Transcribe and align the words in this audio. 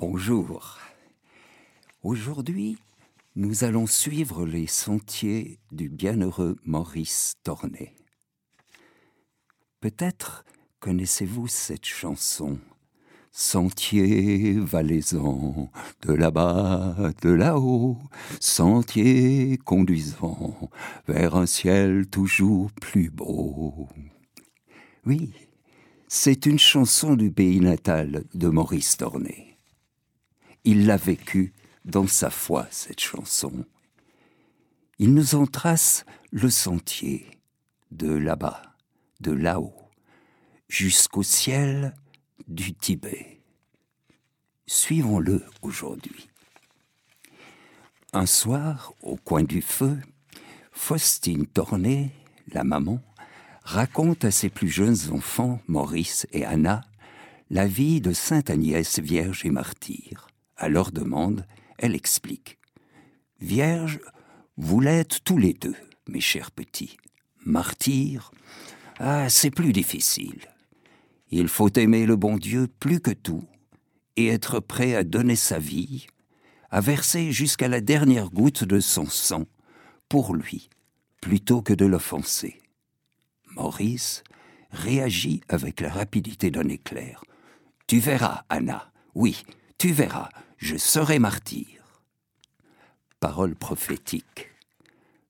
Bonjour. 0.00 0.78
Aujourd'hui, 2.04 2.78
nous 3.34 3.64
allons 3.64 3.88
suivre 3.88 4.46
les 4.46 4.68
sentiers 4.68 5.58
du 5.72 5.88
bienheureux 5.88 6.56
Maurice 6.64 7.34
Tornet. 7.42 7.96
Peut-être 9.80 10.44
connaissez-vous 10.78 11.48
cette 11.48 11.84
chanson 11.84 12.60
Sentier 13.32 14.60
valaisant, 14.60 15.68
de 16.02 16.12
là-bas, 16.12 17.10
de 17.20 17.30
là-haut, 17.30 17.98
sentier 18.38 19.58
conduisant 19.64 20.70
vers 21.08 21.34
un 21.34 21.46
ciel 21.46 22.06
toujours 22.06 22.70
plus 22.80 23.10
beau. 23.10 23.88
Oui, 25.04 25.32
c'est 26.06 26.46
une 26.46 26.60
chanson 26.60 27.16
du 27.16 27.32
pays 27.32 27.58
natal 27.58 28.22
de 28.32 28.46
Maurice 28.46 28.96
Tornet. 28.96 29.47
Il 30.64 30.86
l'a 30.86 30.96
vécue 30.96 31.52
dans 31.84 32.06
sa 32.06 32.30
foi, 32.30 32.66
cette 32.70 33.00
chanson. 33.00 33.64
Il 34.98 35.14
nous 35.14 35.34
en 35.34 35.46
trace 35.46 36.04
le 36.30 36.50
sentier, 36.50 37.26
de 37.90 38.10
là-bas, 38.10 38.62
de 39.20 39.32
là-haut, 39.32 39.74
jusqu'au 40.68 41.22
ciel 41.22 41.94
du 42.48 42.74
Tibet. 42.74 43.40
Suivons-le 44.66 45.44
aujourd'hui. 45.62 46.28
Un 48.12 48.26
soir, 48.26 48.92
au 49.02 49.16
coin 49.16 49.42
du 49.42 49.62
feu, 49.62 49.98
Faustine 50.72 51.46
Tornet, 51.46 52.10
la 52.52 52.64
maman, 52.64 53.00
raconte 53.64 54.24
à 54.24 54.30
ses 54.30 54.48
plus 54.48 54.68
jeunes 54.68 55.10
enfants, 55.12 55.60
Maurice 55.68 56.26
et 56.32 56.44
Anna, 56.44 56.82
la 57.50 57.66
vie 57.66 58.00
de 58.00 58.12
Sainte 58.12 58.50
Agnès 58.50 58.98
Vierge 58.98 59.44
et 59.44 59.50
martyre. 59.50 60.27
À 60.58 60.68
leur 60.68 60.90
demande, 60.90 61.46
elle 61.78 61.94
explique. 61.94 62.58
Vierge, 63.40 64.00
vous 64.56 64.80
l'êtes 64.80 65.22
tous 65.24 65.38
les 65.38 65.54
deux, 65.54 65.76
mes 66.08 66.20
chers 66.20 66.50
petits. 66.50 66.96
Martyr, 67.46 68.32
ah, 68.98 69.28
c'est 69.30 69.52
plus 69.52 69.72
difficile. 69.72 70.40
Il 71.30 71.46
faut 71.46 71.72
aimer 71.74 72.06
le 72.06 72.16
bon 72.16 72.36
Dieu 72.36 72.66
plus 72.80 73.00
que 73.00 73.12
tout 73.12 73.44
et 74.16 74.26
être 74.26 74.58
prêt 74.58 74.96
à 74.96 75.04
donner 75.04 75.36
sa 75.36 75.60
vie, 75.60 76.08
à 76.70 76.80
verser 76.80 77.30
jusqu'à 77.30 77.68
la 77.68 77.80
dernière 77.80 78.30
goutte 78.30 78.64
de 78.64 78.80
son 78.80 79.06
sang 79.06 79.44
pour 80.08 80.34
lui, 80.34 80.68
plutôt 81.20 81.62
que 81.62 81.72
de 81.72 81.86
l'offenser. 81.86 82.60
Maurice 83.52 84.24
réagit 84.72 85.40
avec 85.48 85.80
la 85.80 85.90
rapidité 85.90 86.50
d'un 86.50 86.68
éclair. 86.68 87.22
Tu 87.86 88.00
verras, 88.00 88.42
Anna, 88.48 88.90
oui, 89.14 89.44
tu 89.78 89.92
verras, 89.92 90.30
je 90.58 90.76
serai 90.76 91.20
martyr. 91.20 91.66
Parole 93.20 93.54
prophétique. 93.54 94.50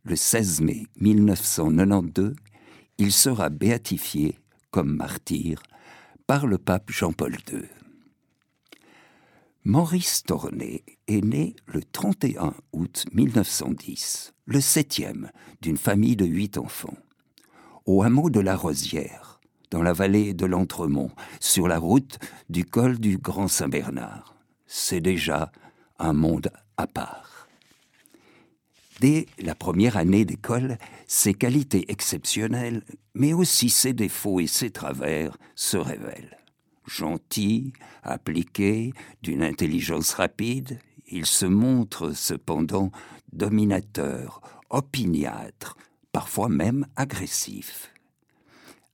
Le 0.03 0.17
16 0.17 0.63
mai 0.63 0.87
1992, 1.01 2.35
il 2.97 3.13
sera 3.13 3.51
béatifié 3.51 4.39
comme 4.71 4.97
martyr 4.97 5.63
par 6.27 6.47
le 6.47 6.57
pape 6.57 6.91
Jean-Paul 6.91 7.37
II. 7.53 7.63
Maurice 9.65 10.23
Tornet 10.23 10.83
est 11.09 11.23
né 11.23 11.57
le 11.67 11.83
31 11.83 12.55
août 12.73 13.05
1910, 13.13 14.33
le 14.47 14.63
septième 14.63 15.31
d'une 15.61 15.77
famille 15.77 16.17
de 16.17 16.25
huit 16.25 16.57
enfants, 16.57 16.97
au 17.85 18.03
hameau 18.03 18.31
de 18.31 18.41
la 18.41 18.57
Rosière, 18.57 19.41
dans 19.71 19.83
la 19.83 19.93
vallée 19.93 20.33
de 20.33 20.47
l'Entremont, 20.47 21.11
sur 21.39 21.69
la 21.69 21.79
route 21.79 22.19
du 22.49 22.65
col 22.65 22.99
du 22.99 23.19
Grand 23.19 23.49
Saint-Bernard. 23.49 24.38
C'est 24.69 25.01
déjà 25.01 25.51
un 25.99 26.13
monde 26.13 26.51
à 26.77 26.87
part. 26.87 27.49
Dès 29.01 29.27
la 29.39 29.55
première 29.55 29.97
année 29.97 30.25
d'école, 30.25 30.77
ses 31.07 31.33
qualités 31.33 31.91
exceptionnelles, 31.91 32.83
mais 33.15 33.33
aussi 33.33 33.71
ses 33.71 33.95
défauts 33.95 34.41
et 34.41 34.47
ses 34.47 34.71
travers, 34.71 35.39
se 35.55 35.79
révèlent. 35.79 36.37
Gentil, 36.87 37.73
appliqué, 38.03 38.93
d'une 39.23 39.43
intelligence 39.43 40.13
rapide, 40.13 40.79
il 41.07 41.25
se 41.25 41.47
montre 41.47 42.13
cependant 42.13 42.91
dominateur, 43.33 44.43
opiniâtre, 44.69 45.77
parfois 46.13 46.49
même 46.49 46.87
agressif. 46.97 47.93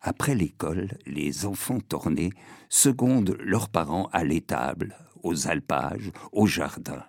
Après 0.03 0.35
l'école, 0.35 0.99
les 1.07 1.47
enfants 1.47 1.81
tournés 1.81 2.31
secondent 2.69 3.37
leurs 3.41 3.71
parents 3.71 4.09
à 4.13 4.23
l'étable, 4.23 4.97
aux 5.25 5.49
alpages, 5.49 6.13
au 6.33 6.47
jardin. 6.47 7.03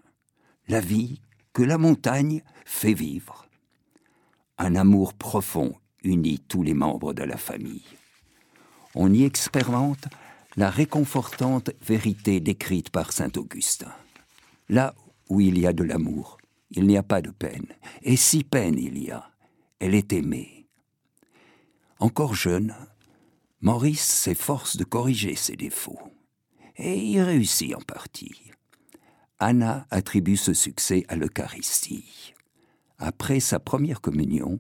La 0.67 0.79
vie 0.79 1.21
que 1.53 1.61
la 1.61 1.77
montagne 1.77 2.41
fait 2.65 2.93
vivre. 2.93 3.47
Un 4.57 4.75
amour 4.75 5.13
profond 5.13 5.75
unit 6.03 6.39
tous 6.39 6.63
les 6.63 6.73
membres 6.73 7.13
de 7.13 7.23
la 7.23 7.37
famille. 7.37 7.85
On 8.95 9.13
y 9.13 9.23
expérimente 9.23 10.07
la 10.55 10.69
réconfortante 10.69 11.71
vérité 11.81 12.39
décrite 12.39 12.89
par 12.89 13.11
saint 13.11 13.31
Augustin. 13.35 13.91
Là 14.69 14.95
où 15.29 15.41
il 15.41 15.59
y 15.59 15.67
a 15.67 15.73
de 15.73 15.83
l'amour, 15.83 16.37
il 16.71 16.87
n'y 16.87 16.97
a 16.97 17.03
pas 17.03 17.21
de 17.21 17.31
peine, 17.31 17.67
et 18.01 18.15
si 18.15 18.43
peine 18.43 18.79
il 18.79 18.97
y 18.97 19.11
a, 19.11 19.29
elle 19.79 19.95
est 19.95 20.13
aimée. 20.13 20.67
Encore 21.99 22.35
jeune, 22.35 22.75
Maurice 23.61 24.05
s'efforce 24.05 24.77
de 24.77 24.83
corriger 24.83 25.35
ses 25.35 25.55
défauts, 25.55 25.99
et 26.77 26.97
y 26.97 27.21
réussit 27.21 27.75
en 27.75 27.81
partie. 27.81 28.51
Anna 29.39 29.85
attribue 29.91 30.37
ce 30.37 30.53
succès 30.53 31.05
à 31.07 31.15
l'Eucharistie. 31.15 32.33
Après 32.97 33.39
sa 33.39 33.59
première 33.59 34.01
communion, 34.01 34.59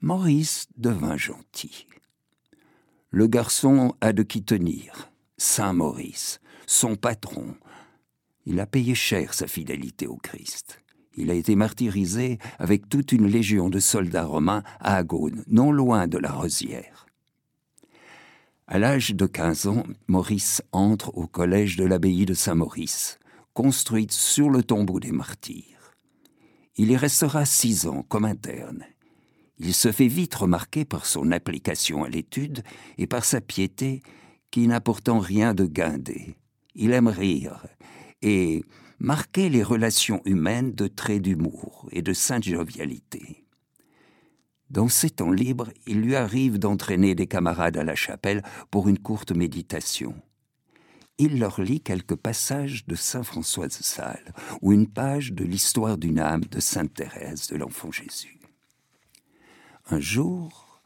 Maurice 0.00 0.66
devint 0.76 1.16
gentil. 1.16 1.86
Le 3.10 3.26
garçon 3.26 3.94
a 4.00 4.12
de 4.12 4.22
qui 4.22 4.42
tenir. 4.42 5.12
Saint 5.36 5.72
Maurice, 5.72 6.40
son 6.66 6.96
patron. 6.96 7.54
Il 8.46 8.58
a 8.58 8.66
payé 8.66 8.94
cher 8.94 9.34
sa 9.34 9.46
fidélité 9.46 10.06
au 10.06 10.16
Christ. 10.16 10.82
Il 11.14 11.30
a 11.30 11.34
été 11.34 11.56
martyrisé 11.56 12.38
avec 12.58 12.88
toute 12.88 13.12
une 13.12 13.26
légion 13.26 13.68
de 13.68 13.78
soldats 13.78 14.24
romains 14.24 14.62
à 14.80 14.96
Agone, 14.96 15.44
non 15.46 15.70
loin 15.70 16.06
de 16.06 16.18
la 16.18 16.32
Rosière. 16.32 17.06
À 18.74 18.78
l'âge 18.78 19.10
de 19.10 19.26
15 19.26 19.66
ans, 19.66 19.82
Maurice 20.06 20.62
entre 20.72 21.14
au 21.14 21.26
collège 21.26 21.76
de 21.76 21.84
l'abbaye 21.84 22.24
de 22.24 22.32
Saint-Maurice 22.32 23.18
construite 23.52 24.12
sur 24.12 24.48
le 24.48 24.62
tombeau 24.62 24.98
des 24.98 25.12
martyrs. 25.12 25.92
Il 26.76 26.90
y 26.90 26.96
restera 26.96 27.44
six 27.44 27.86
ans 27.86 28.02
comme 28.08 28.24
interne. 28.24 28.86
Il 29.58 29.74
se 29.74 29.92
fait 29.92 30.08
vite 30.08 30.34
remarquer 30.34 30.86
par 30.86 31.04
son 31.04 31.32
application 31.32 32.04
à 32.04 32.08
l'étude 32.08 32.62
et 32.96 33.06
par 33.06 33.26
sa 33.26 33.42
piété 33.42 34.00
qui 34.50 34.66
n'a 34.66 34.80
pourtant 34.80 35.18
rien 35.18 35.52
de 35.52 35.66
guindé. 35.66 36.34
Il 36.74 36.92
aime 36.92 37.08
rire 37.08 37.66
et 38.22 38.64
marquer 38.98 39.50
les 39.50 39.62
relations 39.62 40.22
humaines 40.24 40.72
de 40.72 40.86
traits 40.86 41.20
d'humour 41.20 41.90
et 41.92 42.00
de 42.00 42.14
sainte 42.14 42.44
jovialité. 42.44 43.41
Dans 44.72 44.88
ses 44.88 45.10
temps 45.10 45.30
libres, 45.30 45.70
il 45.86 46.00
lui 46.00 46.16
arrive 46.16 46.58
d'entraîner 46.58 47.14
des 47.14 47.28
camarades 47.28 47.76
à 47.76 47.84
la 47.84 47.94
chapelle 47.94 48.42
pour 48.70 48.88
une 48.88 48.98
courte 48.98 49.30
méditation 49.30 50.14
il 51.18 51.38
leur 51.38 51.60
lit 51.60 51.80
quelques 51.80 52.16
passages 52.16 52.84
de 52.86 52.96
Saint 52.96 53.22
François 53.22 53.68
de 53.68 53.72
Sales 53.72 54.34
ou 54.60 54.72
une 54.72 54.88
page 54.88 55.32
de 55.32 55.44
l'histoire 55.44 55.96
d'une 55.96 56.18
âme 56.18 56.44
de 56.44 56.58
Sainte 56.58 56.94
Thérèse 56.94 57.46
de 57.46 57.56
l'Enfant 57.56 57.92
Jésus. 57.92 58.40
Un 59.88 60.00
jour, 60.00 60.82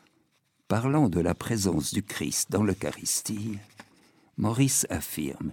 parlant 0.69 1.09
de 1.09 1.21
la 1.21 1.35
présence 1.35 1.95
du 1.95 2.03
Christ 2.03 2.51
dans 2.51 2.63
l'Eucharistie, 2.63 3.59
Maurice 4.37 4.87
affirme 4.91 5.53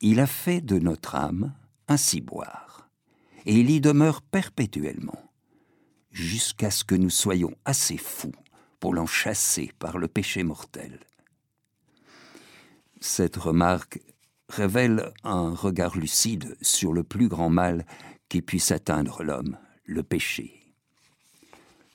Il 0.00 0.18
a 0.18 0.26
fait 0.26 0.60
de 0.60 0.78
notre 0.78 1.14
âme 1.14 1.54
un 1.86 1.96
ciboire, 1.96 2.90
et 3.46 3.54
il 3.54 3.70
y 3.70 3.80
demeure 3.80 4.22
perpétuellement, 4.22 5.27
jusqu'à 6.10 6.70
ce 6.70 6.84
que 6.84 6.94
nous 6.94 7.10
soyons 7.10 7.54
assez 7.64 7.96
fous 7.96 8.34
pour 8.80 8.94
l'en 8.94 9.06
chasser 9.06 9.72
par 9.78 9.98
le 9.98 10.08
péché 10.08 10.42
mortel. 10.42 11.00
Cette 13.00 13.36
remarque 13.36 14.00
révèle 14.48 15.12
un 15.24 15.50
regard 15.54 15.96
lucide 15.96 16.56
sur 16.62 16.92
le 16.92 17.04
plus 17.04 17.28
grand 17.28 17.50
mal 17.50 17.86
qui 18.28 18.42
puisse 18.42 18.72
atteindre 18.72 19.22
l'homme, 19.22 19.58
le 19.84 20.02
péché. 20.02 20.54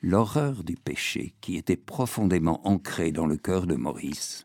L'horreur 0.01 0.63
du 0.63 0.75
péché, 0.75 1.33
qui 1.41 1.55
était 1.55 1.77
profondément 1.77 2.67
ancrée 2.67 3.11
dans 3.11 3.25
le 3.25 3.37
cœur 3.37 3.67
de 3.67 3.75
Maurice, 3.75 4.43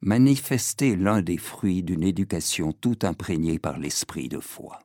manifestait 0.00 0.96
l'un 0.96 1.22
des 1.22 1.38
fruits 1.38 1.84
d'une 1.84 2.02
éducation 2.02 2.72
tout 2.72 2.98
imprégnée 3.02 3.58
par 3.58 3.78
l'esprit 3.78 4.28
de 4.28 4.40
foi. 4.40 4.80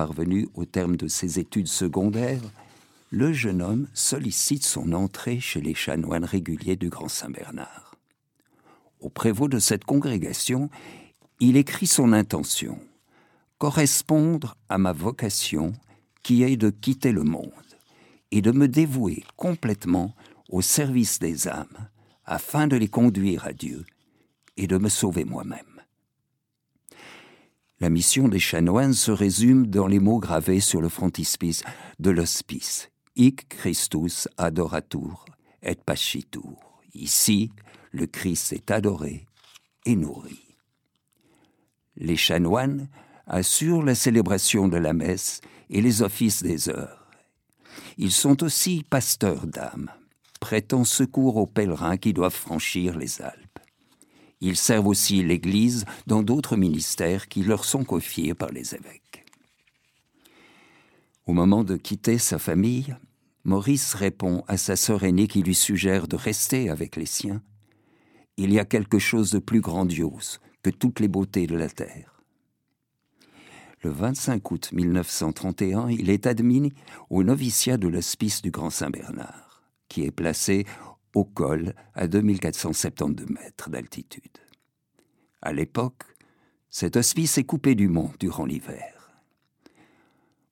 Parvenu 0.00 0.48
au 0.54 0.64
terme 0.64 0.96
de 0.96 1.08
ses 1.08 1.38
études 1.38 1.68
secondaires, 1.68 2.40
le 3.10 3.34
jeune 3.34 3.60
homme 3.60 3.86
sollicite 3.92 4.64
son 4.64 4.94
entrée 4.94 5.40
chez 5.40 5.60
les 5.60 5.74
chanoines 5.74 6.24
réguliers 6.24 6.76
du 6.76 6.88
Grand 6.88 7.08
Saint-Bernard 7.08 7.90
au 9.00 9.10
prévôt 9.10 9.46
de 9.46 9.58
cette 9.58 9.84
congrégation, 9.84 10.70
il 11.38 11.58
écrit 11.58 11.86
son 11.86 12.14
intention 12.14 12.78
correspondre 13.58 14.56
à 14.70 14.78
ma 14.78 14.92
vocation 14.92 15.74
qui 16.22 16.44
est 16.44 16.56
de 16.56 16.70
quitter 16.70 17.12
le 17.12 17.24
monde 17.24 17.50
et 18.30 18.40
de 18.40 18.52
me 18.52 18.68
dévouer 18.68 19.22
complètement 19.36 20.14
au 20.48 20.62
service 20.62 21.18
des 21.18 21.46
âmes 21.46 21.88
afin 22.24 22.68
de 22.68 22.76
les 22.76 22.88
conduire 22.88 23.44
à 23.44 23.52
Dieu 23.52 23.84
et 24.56 24.66
de 24.66 24.78
me 24.78 24.88
sauver 24.88 25.26
moi-même. 25.26 25.69
La 27.80 27.88
mission 27.88 28.28
des 28.28 28.38
chanoines 28.38 28.92
se 28.92 29.10
résume 29.10 29.66
dans 29.66 29.86
les 29.86 30.00
mots 30.00 30.18
gravés 30.18 30.60
sur 30.60 30.82
le 30.82 30.90
frontispice 30.90 31.62
de 31.98 32.10
l'hospice 32.10 32.90
Hic 33.16 33.48
Christus 33.48 34.28
adoratur 34.36 35.24
et 35.62 35.76
pascitur. 35.76 36.58
Ici, 36.92 37.50
le 37.90 38.06
Christ 38.06 38.52
est 38.52 38.70
adoré 38.70 39.24
et 39.86 39.96
nourri. 39.96 40.58
Les 41.96 42.16
chanoines 42.16 42.88
assurent 43.26 43.82
la 43.82 43.94
célébration 43.94 44.68
de 44.68 44.76
la 44.76 44.92
messe 44.92 45.40
et 45.70 45.80
les 45.80 46.02
offices 46.02 46.42
des 46.42 46.68
heures. 46.68 47.08
Ils 47.96 48.12
sont 48.12 48.42
aussi 48.42 48.84
pasteurs 48.88 49.46
d'âmes, 49.46 49.90
prêtant 50.38 50.84
secours 50.84 51.36
aux 51.36 51.46
pèlerins 51.46 51.96
qui 51.96 52.12
doivent 52.12 52.34
franchir 52.34 52.98
les 52.98 53.22
Alpes. 53.22 53.59
Ils 54.40 54.56
servent 54.56 54.86
aussi 54.86 55.22
l'Église 55.22 55.84
dans 56.06 56.22
d'autres 56.22 56.56
ministères 56.56 57.28
qui 57.28 57.42
leur 57.42 57.64
sont 57.64 57.84
confiés 57.84 58.34
par 58.34 58.50
les 58.50 58.74
évêques. 58.74 59.24
Au 61.26 61.32
moment 61.32 61.62
de 61.62 61.76
quitter 61.76 62.18
sa 62.18 62.38
famille, 62.38 62.96
Maurice 63.44 63.94
répond 63.94 64.44
à 64.48 64.56
sa 64.56 64.76
sœur 64.76 65.04
aînée 65.04 65.28
qui 65.28 65.42
lui 65.42 65.54
suggère 65.54 66.08
de 66.08 66.16
rester 66.16 66.68
avec 66.68 66.96
les 66.96 67.06
siens. 67.06 67.42
Il 68.36 68.52
y 68.52 68.58
a 68.58 68.64
quelque 68.64 68.98
chose 68.98 69.30
de 69.30 69.38
plus 69.38 69.60
grandiose 69.60 70.40
que 70.62 70.70
toutes 70.70 71.00
les 71.00 71.08
beautés 71.08 71.46
de 71.46 71.56
la 71.56 71.68
terre. 71.68 72.22
Le 73.82 73.90
25 73.90 74.50
août 74.50 74.70
1931, 74.72 75.88
il 75.88 76.10
est 76.10 76.26
admis 76.26 76.72
au 77.08 77.22
noviciat 77.22 77.78
de 77.78 77.88
l'hospice 77.88 78.42
du 78.42 78.50
Grand 78.50 78.68
Saint-Bernard, 78.68 79.62
qui 79.88 80.04
est 80.04 80.10
placé 80.10 80.66
au 81.14 81.24
col 81.24 81.74
à 81.94 82.06
2472 82.06 83.28
mètres 83.28 83.70
d'altitude. 83.70 84.38
À 85.42 85.52
l'époque, 85.52 86.04
cet 86.68 86.96
hospice 86.96 87.38
est 87.38 87.44
coupé 87.44 87.74
du 87.74 87.88
monde 87.88 88.14
durant 88.20 88.44
l'hiver. 88.44 89.10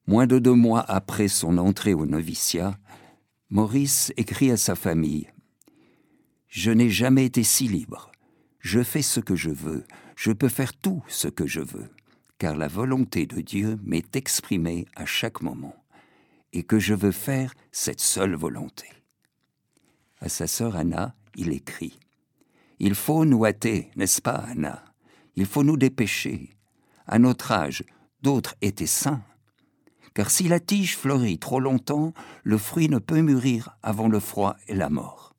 Moins 0.07 0.27
de 0.27 0.39
deux 0.39 0.53
mois 0.53 0.81
après 0.81 1.27
son 1.27 1.57
entrée 1.57 1.93
au 1.93 2.05
noviciat, 2.05 2.77
Maurice 3.49 4.11
écrit 4.17 4.51
à 4.51 4.57
sa 4.57 4.75
famille 4.75 5.27
Je 6.47 6.71
n'ai 6.71 6.89
jamais 6.89 7.25
été 7.25 7.43
si 7.43 7.67
libre. 7.67 8.11
Je 8.59 8.83
fais 8.83 9.01
ce 9.01 9.19
que 9.19 9.35
je 9.35 9.51
veux. 9.51 9.85
Je 10.15 10.31
peux 10.31 10.49
faire 10.49 10.73
tout 10.73 11.03
ce 11.07 11.27
que 11.27 11.47
je 11.47 11.61
veux, 11.61 11.89
car 12.39 12.57
la 12.57 12.67
volonté 12.67 13.25
de 13.25 13.39
Dieu 13.39 13.79
m'est 13.83 14.15
exprimée 14.15 14.85
à 14.95 15.05
chaque 15.05 15.41
moment, 15.41 15.75
et 16.51 16.63
que 16.63 16.79
je 16.79 16.93
veux 16.93 17.11
faire 17.11 17.53
cette 17.71 18.01
seule 18.01 18.35
volonté. 18.35 18.87
À 20.19 20.29
sa 20.29 20.47
sœur 20.47 20.75
Anna, 20.75 21.15
il 21.35 21.51
écrit 21.53 21.97
Il 22.79 22.95
faut 22.95 23.25
nous 23.25 23.45
hâter, 23.45 23.89
n'est-ce 23.95 24.21
pas, 24.21 24.43
Anna? 24.49 24.83
Il 25.35 25.45
faut 25.45 25.63
nous 25.63 25.77
dépêcher. 25.77 26.57
À 27.07 27.19
notre 27.19 27.51
âge, 27.51 27.83
d'autres 28.21 28.55
étaient 28.61 28.85
sains. 28.85 29.21
Car 30.13 30.29
si 30.29 30.47
la 30.47 30.59
tige 30.59 30.97
fleurit 30.97 31.39
trop 31.39 31.59
longtemps, 31.59 32.13
le 32.43 32.57
fruit 32.57 32.89
ne 32.89 32.99
peut 32.99 33.21
mûrir 33.21 33.77
avant 33.83 34.09
le 34.09 34.19
froid 34.19 34.57
et 34.67 34.75
la 34.75 34.89
mort. 34.89 35.33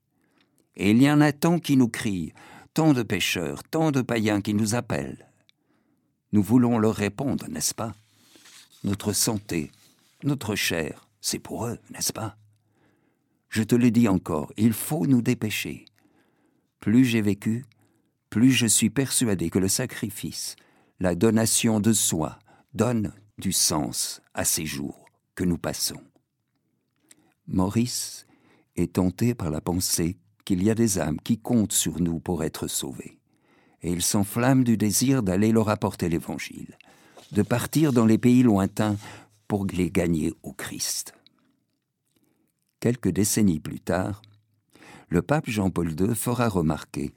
Et 0.76 0.92
il 0.92 1.02
y 1.02 1.10
en 1.10 1.20
a 1.20 1.32
tant 1.32 1.58
qui 1.58 1.76
nous 1.76 1.88
crient, 1.88 2.32
tant 2.72 2.94
de 2.94 3.02
pécheurs, 3.02 3.62
tant 3.64 3.90
de 3.90 4.00
païens 4.00 4.40
qui 4.40 4.54
nous 4.54 4.74
appellent. 4.74 5.28
Nous 6.32 6.42
voulons 6.42 6.78
leur 6.78 6.94
répondre, 6.94 7.46
n'est-ce 7.48 7.74
pas? 7.74 7.92
Notre 8.84 9.12
santé, 9.12 9.70
notre 10.22 10.54
chair, 10.54 11.08
c'est 11.20 11.38
pour 11.38 11.66
eux, 11.66 11.78
n'est-ce 11.90 12.12
pas? 12.12 12.36
Je 13.50 13.64
te 13.64 13.74
le 13.74 13.90
dis 13.90 14.08
encore, 14.08 14.52
il 14.56 14.72
faut 14.72 15.06
nous 15.06 15.22
dépêcher. 15.22 15.84
Plus 16.78 17.04
j'ai 17.04 17.20
vécu, 17.20 17.66
plus 18.30 18.52
je 18.52 18.66
suis 18.66 18.90
persuadé 18.90 19.50
que 19.50 19.58
le 19.58 19.68
sacrifice, 19.68 20.54
la 21.00 21.16
donation 21.16 21.80
de 21.80 21.92
soi, 21.92 22.38
donne 22.74 23.12
du 23.38 23.52
sens 23.52 24.22
à 24.34 24.44
ces 24.44 24.64
jours 24.64 25.06
que 25.34 25.44
nous 25.44 25.58
passons. 25.58 26.00
Maurice 27.48 28.26
est 28.76 28.92
tenté 28.94 29.34
par 29.34 29.50
la 29.50 29.60
pensée 29.60 30.16
qu'il 30.44 30.62
y 30.62 30.70
a 30.70 30.74
des 30.76 31.00
âmes 31.00 31.20
qui 31.20 31.38
comptent 31.38 31.72
sur 31.72 32.00
nous 32.00 32.20
pour 32.20 32.44
être 32.44 32.68
sauvées, 32.68 33.18
et 33.82 33.90
il 33.90 34.02
s'enflamme 34.02 34.62
du 34.62 34.76
désir 34.76 35.24
d'aller 35.24 35.50
leur 35.50 35.68
apporter 35.68 36.08
l'Évangile, 36.08 36.78
de 37.32 37.42
partir 37.42 37.92
dans 37.92 38.06
les 38.06 38.18
pays 38.18 38.44
lointains 38.44 38.96
pour 39.48 39.66
les 39.66 39.90
gagner 39.90 40.32
au 40.44 40.52
Christ. 40.52 41.14
Quelques 42.80 43.10
décennies 43.10 43.60
plus 43.60 43.80
tard, 43.80 44.22
le 45.10 45.20
pape 45.20 45.50
Jean-Paul 45.50 45.92
II 46.00 46.14
fera 46.14 46.48
remarquer 46.48 47.12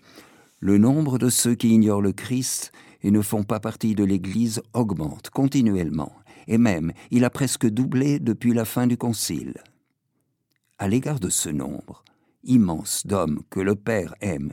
le 0.59 0.77
nombre 0.77 1.17
de 1.17 1.29
ceux 1.29 1.55
qui 1.55 1.69
ignorent 1.69 2.01
le 2.01 2.11
Christ 2.11 2.73
et 3.01 3.11
ne 3.11 3.21
font 3.21 3.43
pas 3.43 3.61
partie 3.61 3.95
de 3.95 4.03
l'Église 4.03 4.61
augmente 4.73 5.29
continuellement, 5.29 6.11
et 6.47 6.57
même 6.57 6.91
il 7.11 7.23
a 7.23 7.29
presque 7.29 7.65
doublé 7.65 8.19
depuis 8.19 8.53
la 8.53 8.65
fin 8.65 8.87
du 8.87 8.97
Concile. 8.97 9.63
À 10.79 10.89
l'égard 10.89 11.19
de 11.19 11.29
ce 11.29 11.49
nombre 11.49 12.03
immense 12.43 13.07
d'hommes 13.07 13.41
que 13.49 13.61
le 13.61 13.75
Père 13.75 14.15
aime 14.19 14.51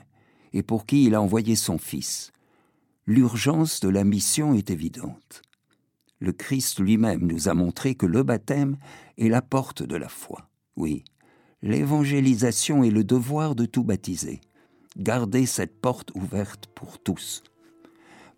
et 0.53 0.63
pour 0.63 0.87
qui 0.87 1.07
il 1.07 1.15
a 1.15 1.23
envoyé 1.23 1.57
son 1.57 1.79
Fils, 1.79 2.33
l'urgence 3.07 3.81
de 3.81 3.89
la 3.89 4.05
mission 4.05 4.55
est 4.55 4.71
évidente. 4.71 5.43
Le 6.21 6.33
Christ 6.33 6.79
lui-même 6.79 7.27
nous 7.27 7.49
a 7.49 7.55
montré 7.55 7.95
que 7.97 8.07
le 8.07 8.23
baptême 8.23 8.77
est 9.19 9.29
la 9.29 9.43
porte 9.43 9.83
de 9.83 9.97
la 9.97 10.09
foi. 10.09 10.50
Oui, 10.81 11.05
l'évangélisation 11.61 12.83
est 12.85 12.91
le 12.91 13.05
devoir 13.05 13.55
de 13.55 13.67
tout 13.67 13.85
baptisé. 13.85 14.41
Gardez 14.97 15.45
cette 15.45 15.79
porte 15.79 16.11
ouverte 16.15 16.69
pour 16.75 16.99
tous. 16.99 17.43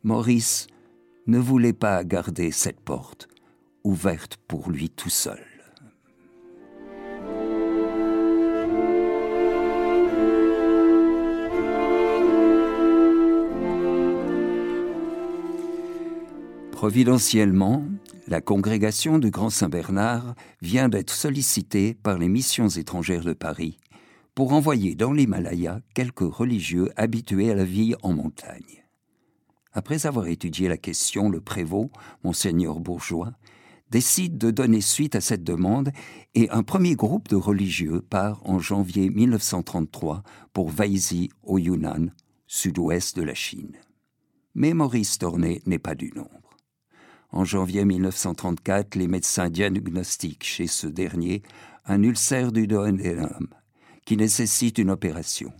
Maurice 0.02 0.66
ne 1.28 1.38
voulait 1.38 1.72
pas 1.72 2.02
garder 2.02 2.50
cette 2.50 2.80
porte 2.80 3.28
ouverte 3.84 4.38
pour 4.48 4.72
lui 4.72 4.90
tout 4.90 5.08
seul. 5.08 5.38
Providentiellement, 16.72 17.84
la 18.32 18.40
congrégation 18.40 19.18
du 19.18 19.30
Grand 19.30 19.50
Saint-Bernard 19.50 20.34
vient 20.62 20.88
d'être 20.88 21.12
sollicitée 21.12 21.92
par 21.92 22.16
les 22.16 22.30
missions 22.30 22.70
étrangères 22.70 23.24
de 23.24 23.34
Paris 23.34 23.76
pour 24.34 24.54
envoyer 24.54 24.94
dans 24.94 25.12
l'Himalaya 25.12 25.82
quelques 25.92 26.20
religieux 26.20 26.88
habitués 26.96 27.50
à 27.50 27.54
la 27.54 27.66
vie 27.66 27.94
en 28.02 28.14
montagne. 28.14 28.86
Après 29.74 30.06
avoir 30.06 30.28
étudié 30.28 30.70
la 30.70 30.78
question, 30.78 31.28
le 31.28 31.42
prévôt, 31.42 31.90
monseigneur 32.24 32.80
Bourgeois, 32.80 33.34
décide 33.90 34.38
de 34.38 34.50
donner 34.50 34.80
suite 34.80 35.14
à 35.14 35.20
cette 35.20 35.44
demande 35.44 35.92
et 36.34 36.48
un 36.48 36.62
premier 36.62 36.94
groupe 36.94 37.28
de 37.28 37.36
religieux 37.36 38.00
part 38.00 38.40
en 38.48 38.58
janvier 38.58 39.10
1933 39.10 40.22
pour 40.54 40.70
Weizi 40.70 41.28
au 41.42 41.58
Yunnan, 41.58 42.14
sud-ouest 42.46 43.14
de 43.14 43.24
la 43.24 43.34
Chine. 43.34 43.76
Mais 44.54 44.72
Maurice 44.72 45.18
Tornet 45.18 45.60
n'est 45.66 45.78
pas 45.78 45.94
du 45.94 46.12
nombre. 46.16 46.41
En 47.32 47.44
janvier 47.46 47.86
1934, 47.86 48.94
les 48.94 49.08
médecins 49.08 49.48
diagnostiquent 49.48 50.44
chez 50.44 50.66
ce 50.66 50.86
dernier 50.86 51.42
un 51.86 52.02
ulcère 52.02 52.52
du 52.52 52.66
duodénum 52.66 53.48
qui 54.04 54.18
nécessite 54.18 54.76
une 54.76 54.90
opération. 54.90 55.52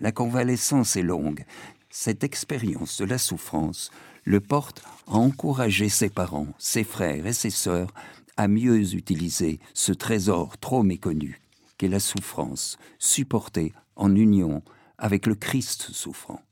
La 0.00 0.10
convalescence 0.10 0.96
est 0.96 1.02
longue. 1.02 1.44
Cette 1.90 2.24
expérience 2.24 2.98
de 2.98 3.04
la 3.04 3.18
souffrance 3.18 3.90
le 4.24 4.40
porte 4.40 4.82
à 5.06 5.14
encourager 5.14 5.88
ses 5.88 6.10
parents, 6.10 6.48
ses 6.58 6.82
frères 6.82 7.26
et 7.26 7.32
ses 7.32 7.50
sœurs 7.50 7.94
à 8.36 8.48
mieux 8.48 8.94
utiliser 8.94 9.60
ce 9.74 9.92
trésor 9.92 10.58
trop 10.58 10.82
méconnu 10.82 11.40
qu'est 11.78 11.88
la 11.88 12.00
souffrance, 12.00 12.78
supportée 12.98 13.72
en 13.94 14.14
union 14.14 14.62
avec 14.98 15.26
le 15.26 15.34
Christ 15.34 15.92
souffrant. 15.92 16.42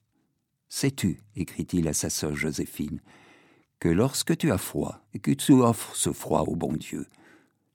Sais-tu, 0.68 1.20
écrit-il 1.34 1.88
à 1.88 1.92
sa 1.92 2.10
sœur 2.10 2.36
Joséphine, 2.36 3.00
que 3.84 3.90
lorsque 3.90 4.34
tu 4.38 4.50
as 4.50 4.56
froid 4.56 5.02
et 5.12 5.18
que 5.18 5.30
tu 5.30 5.52
offres 5.52 5.94
ce 5.94 6.10
froid 6.10 6.40
au 6.48 6.56
bon 6.56 6.72
Dieu, 6.72 7.06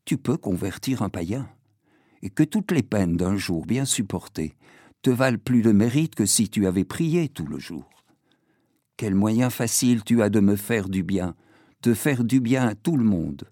tu 0.05 0.17
peux 0.17 0.37
convertir 0.37 1.03
un 1.03 1.09
païen, 1.09 1.47
et 2.23 2.31
que 2.31 2.41
toutes 2.41 2.71
les 2.71 2.81
peines 2.81 3.15
d'un 3.15 3.37
jour 3.37 3.67
bien 3.67 3.85
supportées 3.85 4.55
te 5.03 5.11
valent 5.11 5.37
plus 5.37 5.61
de 5.61 5.71
mérite 5.71 6.15
que 6.15 6.25
si 6.25 6.49
tu 6.49 6.65
avais 6.65 6.83
prié 6.83 7.29
tout 7.29 7.45
le 7.45 7.59
jour. 7.59 7.87
Quel 8.97 9.13
moyen 9.13 9.51
facile 9.51 10.03
tu 10.03 10.23
as 10.23 10.31
de 10.31 10.39
me 10.39 10.55
faire 10.55 10.89
du 10.89 11.03
bien, 11.03 11.35
de 11.83 11.93
faire 11.93 12.23
du 12.23 12.41
bien 12.41 12.67
à 12.67 12.73
tout 12.73 12.97
le 12.97 13.05
monde. 13.05 13.47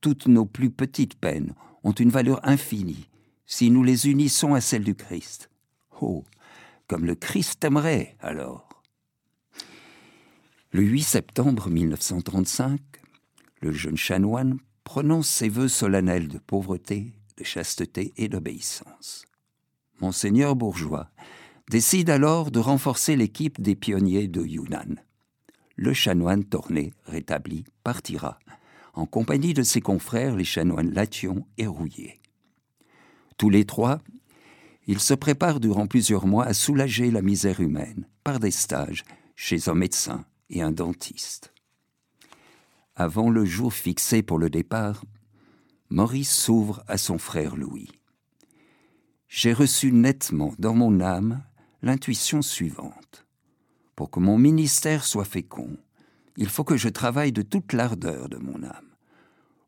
Toutes 0.00 0.28
nos 0.28 0.46
plus 0.46 0.70
petites 0.70 1.16
peines 1.16 1.52
ont 1.82 1.90
une 1.90 2.10
valeur 2.10 2.38
infinie 2.48 3.08
si 3.44 3.72
nous 3.72 3.82
les 3.82 4.08
unissons 4.08 4.54
à 4.54 4.60
celle 4.60 4.84
du 4.84 4.94
Christ. 4.94 5.50
Oh, 6.00 6.22
comme 6.86 7.06
le 7.06 7.16
Christ 7.16 7.64
aimerait 7.64 8.14
alors. 8.20 8.75
Le 10.72 10.82
8 10.82 11.02
septembre 11.02 11.70
1935, 11.70 12.80
le 13.60 13.70
jeune 13.70 13.96
chanoine 13.96 14.58
prononce 14.82 15.28
ses 15.28 15.48
vœux 15.48 15.68
solennels 15.68 16.26
de 16.26 16.38
pauvreté, 16.38 17.14
de 17.38 17.44
chasteté 17.44 18.12
et 18.16 18.28
d'obéissance. 18.28 19.24
Monseigneur 20.00 20.56
Bourgeois 20.56 21.08
décide 21.70 22.10
alors 22.10 22.50
de 22.50 22.58
renforcer 22.58 23.14
l'équipe 23.14 23.60
des 23.60 23.76
pionniers 23.76 24.26
de 24.26 24.44
Yunnan. 24.44 24.96
Le 25.76 25.92
chanoine 25.92 26.44
Torné, 26.44 26.92
rétabli, 27.04 27.64
partira, 27.84 28.38
en 28.92 29.06
compagnie 29.06 29.54
de 29.54 29.62
ses 29.62 29.80
confrères 29.80 30.34
les 30.34 30.44
chanoines 30.44 30.92
Lation 30.92 31.46
et 31.58 31.66
Rouillé. 31.66 32.20
Tous 33.38 33.50
les 33.50 33.64
trois, 33.64 34.00
ils 34.88 35.00
se 35.00 35.14
préparent 35.14 35.60
durant 35.60 35.86
plusieurs 35.86 36.26
mois 36.26 36.44
à 36.44 36.54
soulager 36.54 37.12
la 37.12 37.22
misère 37.22 37.60
humaine 37.60 38.08
par 38.24 38.40
des 38.40 38.50
stages 38.50 39.04
chez 39.36 39.68
un 39.68 39.74
médecin 39.74 40.24
et 40.50 40.62
un 40.62 40.72
dentiste. 40.72 41.52
Avant 42.94 43.30
le 43.30 43.44
jour 43.44 43.72
fixé 43.72 44.22
pour 44.22 44.38
le 44.38 44.50
départ, 44.50 45.04
Maurice 45.90 46.32
s'ouvre 46.32 46.82
à 46.88 46.98
son 46.98 47.18
frère 47.18 47.56
Louis. 47.56 47.90
J'ai 49.28 49.52
reçu 49.52 49.92
nettement 49.92 50.54
dans 50.58 50.74
mon 50.74 51.00
âme 51.00 51.42
l'intuition 51.82 52.42
suivante. 52.42 53.26
Pour 53.94 54.10
que 54.10 54.20
mon 54.20 54.38
ministère 54.38 55.04
soit 55.04 55.24
fécond, 55.24 55.76
il 56.36 56.48
faut 56.48 56.64
que 56.64 56.76
je 56.76 56.88
travaille 56.88 57.32
de 57.32 57.42
toute 57.42 57.72
l'ardeur 57.72 58.28
de 58.28 58.36
mon 58.36 58.62
âme, 58.62 58.94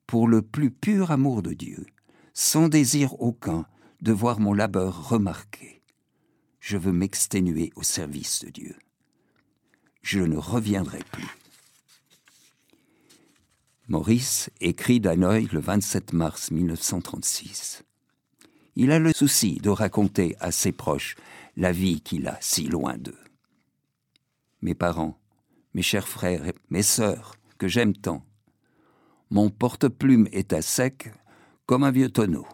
pour 0.07 0.29
le 0.29 0.43
plus 0.43 0.71
pur 0.71 1.11
amour 1.11 1.43
de 1.43 1.55
Dieu, 1.55 1.87
sans 2.35 2.69
désir 2.69 3.21
aucun 3.21 3.67
de 4.01 4.13
voir 4.13 4.39
mon 4.41 4.53
labeur 4.53 5.09
remarqué. 5.09 5.83
Je 6.61 6.77
veux 6.77 6.93
m'exténuer 6.93 7.73
au 7.77 7.83
service 7.83 8.45
de 8.45 8.51
Dieu. 8.51 8.77
Je 10.09 10.21
ne 10.21 10.39
reviendrai 10.39 11.01
plus. 11.13 11.29
Maurice 13.89 14.49
écrit 14.63 15.01
d'Hanoï 15.01 15.51
le 15.53 15.61
27 15.61 16.15
mars 16.15 16.51
1936. 16.51 17.85
Il 18.77 18.91
a 18.91 19.01
le 19.01 19.13
souci 19.13 19.57
de 19.57 19.69
raconter 19.69 20.35
à 20.41 20.51
ses 20.51 20.73
proches 20.73 21.15
la 21.59 21.73
vie 21.73 22.01
qu'il 22.01 22.27
a 22.27 22.39
si 22.41 22.69
loin 22.69 22.97
d'eux. 22.97 23.19
Mes 24.63 24.75
parents, 24.75 25.21
mes 25.75 25.83
chers 25.83 26.09
frères, 26.09 26.55
mes 26.71 26.83
sœurs, 26.83 27.35
que 27.59 27.69
j'aime 27.69 27.95
tant, 27.95 28.25
mon 29.29 29.51
porte-plume 29.51 30.27
est 30.33 30.55
à 30.55 30.63
sec 30.63 31.13
comme 31.67 31.85
un 31.85 31.91
vieux 31.91 32.11
tonneau. 32.11 32.47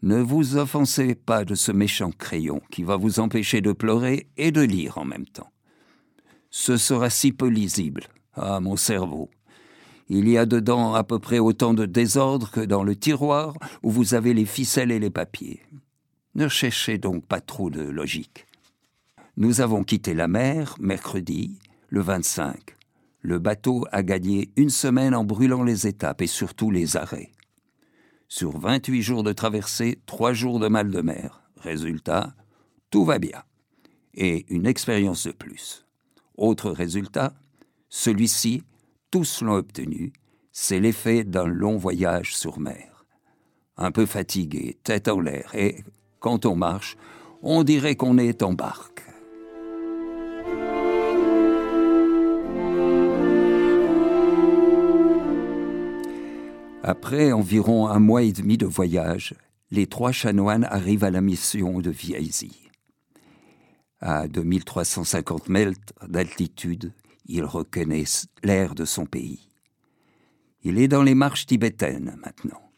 Ne 0.00 0.22
vous 0.22 0.56
offensez 0.56 1.14
pas 1.14 1.44
de 1.44 1.54
ce 1.54 1.70
méchant 1.70 2.12
crayon 2.12 2.62
qui 2.70 2.82
va 2.82 2.96
vous 2.96 3.20
empêcher 3.20 3.60
de 3.60 3.72
pleurer 3.72 4.30
et 4.38 4.52
de 4.52 4.62
lire 4.62 4.96
en 4.96 5.04
même 5.04 5.26
temps. 5.26 5.52
Ce 6.50 6.76
sera 6.76 7.10
si 7.10 7.32
peu 7.32 7.48
lisible. 7.48 8.04
Ah, 8.34 8.60
mon 8.60 8.76
cerveau. 8.76 9.30
Il 10.08 10.28
y 10.28 10.38
a 10.38 10.46
dedans 10.46 10.94
à 10.94 11.04
peu 11.04 11.18
près 11.18 11.38
autant 11.38 11.74
de 11.74 11.84
désordre 11.84 12.50
que 12.50 12.60
dans 12.60 12.82
le 12.82 12.96
tiroir 12.96 13.54
où 13.82 13.90
vous 13.90 14.14
avez 14.14 14.32
les 14.32 14.46
ficelles 14.46 14.90
et 14.90 14.98
les 14.98 15.10
papiers. 15.10 15.62
Ne 16.34 16.48
cherchez 16.48 16.98
donc 16.98 17.26
pas 17.26 17.40
trop 17.40 17.68
de 17.68 17.82
logique. 17.82 18.46
Nous 19.36 19.60
avons 19.60 19.84
quitté 19.84 20.14
la 20.14 20.28
mer 20.28 20.76
mercredi, 20.80 21.58
le 21.88 22.00
25. 22.00 22.76
Le 23.20 23.38
bateau 23.38 23.84
a 23.92 24.02
gagné 24.02 24.50
une 24.56 24.70
semaine 24.70 25.14
en 25.14 25.24
brûlant 25.24 25.62
les 25.62 25.86
étapes 25.86 26.22
et 26.22 26.26
surtout 26.26 26.70
les 26.70 26.96
arrêts. 26.96 27.32
Sur 28.28 28.58
28 28.58 29.02
jours 29.02 29.22
de 29.22 29.32
traversée, 29.32 30.00
3 30.06 30.32
jours 30.32 30.60
de 30.60 30.68
mal 30.68 30.90
de 30.90 31.00
mer. 31.00 31.42
Résultat, 31.56 32.34
tout 32.90 33.04
va 33.04 33.18
bien. 33.18 33.42
Et 34.14 34.46
une 34.48 34.66
expérience 34.66 35.26
de 35.26 35.32
plus. 35.32 35.87
Autre 36.38 36.70
résultat, 36.70 37.32
celui-ci, 37.88 38.62
tous 39.10 39.42
l'ont 39.42 39.56
obtenu, 39.56 40.12
c'est 40.52 40.78
l'effet 40.78 41.24
d'un 41.24 41.48
long 41.48 41.76
voyage 41.76 42.36
sur 42.36 42.60
mer. 42.60 43.04
Un 43.76 43.90
peu 43.90 44.06
fatigué, 44.06 44.78
tête 44.84 45.08
en 45.08 45.18
l'air, 45.18 45.50
et 45.56 45.82
quand 46.20 46.46
on 46.46 46.54
marche, 46.54 46.96
on 47.42 47.64
dirait 47.64 47.96
qu'on 47.96 48.18
est 48.18 48.44
en 48.44 48.52
barque. 48.52 49.02
Après 56.84 57.32
environ 57.32 57.88
un 57.88 57.98
mois 57.98 58.22
et 58.22 58.32
demi 58.32 58.56
de 58.56 58.66
voyage, 58.66 59.34
les 59.72 59.88
trois 59.88 60.12
chanoines 60.12 60.64
arrivent 60.70 61.04
à 61.04 61.10
la 61.10 61.20
mission 61.20 61.80
de 61.80 61.90
Viaisy. 61.90 62.67
À 64.00 64.28
2350 64.28 65.48
mètres 65.48 65.94
d'altitude, 66.06 66.92
ils 67.26 67.44
reconnaissent 67.44 68.28
l'air 68.42 68.74
de 68.74 68.84
son 68.84 69.06
pays. 69.06 69.48
Il 70.62 70.78
est 70.78 70.88
dans 70.88 71.02
les 71.02 71.14
marches 71.14 71.46
tibétaines 71.46 72.16
maintenant. 72.22 72.70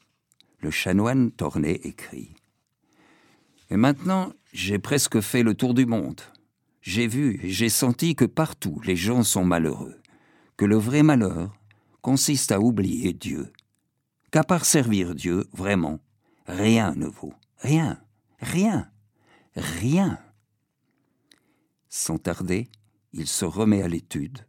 Le 0.61 0.71
chanoine 0.71 1.31
Torné 1.31 1.87
écrit. 1.87 2.35
Et 3.71 3.77
maintenant, 3.77 4.33
j'ai 4.53 4.79
presque 4.79 5.21
fait 5.21 5.43
le 5.43 5.55
tour 5.55 5.75
du 5.75 5.87
monde. 5.87 6.21
J'ai 6.83 7.07
vu 7.07 7.39
et 7.43 7.50
j'ai 7.50 7.69
senti 7.69 8.15
que 8.15 8.25
partout 8.25 8.81
les 8.85 8.97
gens 8.97 9.23
sont 9.23 9.45
malheureux, 9.45 9.97
que 10.57 10.65
le 10.65 10.77
vrai 10.77 11.03
malheur 11.03 11.53
consiste 12.00 12.53
à 12.53 12.61
oublier 12.61 13.12
Dieu 13.12 13.53
qu'à 14.31 14.45
part 14.45 14.65
servir 14.65 15.15
Dieu, 15.15 15.47
vraiment, 15.53 16.00
rien 16.47 16.95
ne 16.95 17.07
vaut. 17.07 17.35
Rien, 17.59 18.00
rien, 18.41 18.89
rien. 19.57 20.19
Sans 21.93 22.19
tarder, 22.19 22.69
il 23.13 23.27
se 23.27 23.45
remet 23.45 23.83
à 23.83 23.89
l'étude. 23.89 24.47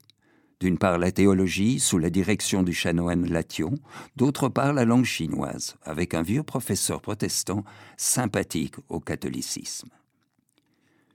D'une 0.60 0.78
part 0.78 1.00
la 1.00 1.12
théologie 1.12 1.80
sous 1.80 1.98
la 1.98 2.12
direction 2.12 2.62
du 2.62 2.72
chanoine 2.72 3.28
Lation, 3.28 3.74
d'autre 4.16 4.48
part 4.48 4.74
la 4.74 4.86
langue 4.86 5.06
chinoise, 5.06 5.76
avec 5.82 6.14
un 6.14 6.22
vieux 6.22 6.44
professeur 6.44 7.02
protestant 7.02 7.66
sympathique 7.98 8.76
au 8.90 9.00
catholicisme. 9.00 9.90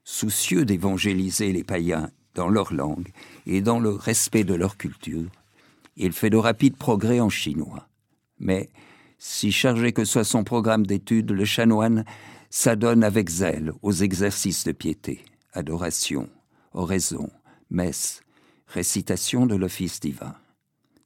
Soucieux 0.02 0.64
d'évangéliser 0.64 1.52
les 1.52 1.62
païens 1.62 2.10
dans 2.34 2.48
leur 2.48 2.74
langue 2.74 3.08
et 3.46 3.60
dans 3.60 3.78
le 3.78 3.90
respect 3.90 4.42
de 4.42 4.54
leur 4.54 4.76
culture, 4.76 5.30
il 5.96 6.12
fait 6.12 6.30
de 6.30 6.36
rapides 6.36 6.76
progrès 6.76 7.20
en 7.20 7.30
chinois. 7.30 7.88
Mais, 8.40 8.68
si 9.18 9.52
chargé 9.52 9.92
que 9.92 10.04
soit 10.04 10.24
son 10.24 10.42
programme 10.42 10.86
d'études, 10.86 11.30
le 11.30 11.44
chanoine 11.44 12.04
s'adonne 12.50 13.04
avec 13.04 13.28
zèle 13.28 13.72
aux 13.82 13.92
exercices 13.92 14.64
de 14.64 14.72
piété, 14.72 15.24
adoration, 15.56 16.28
oraison, 16.72 17.30
messe, 17.70 18.22
récitation 18.68 19.46
de 19.46 19.54
l'office 19.54 20.00
divin. 20.00 20.34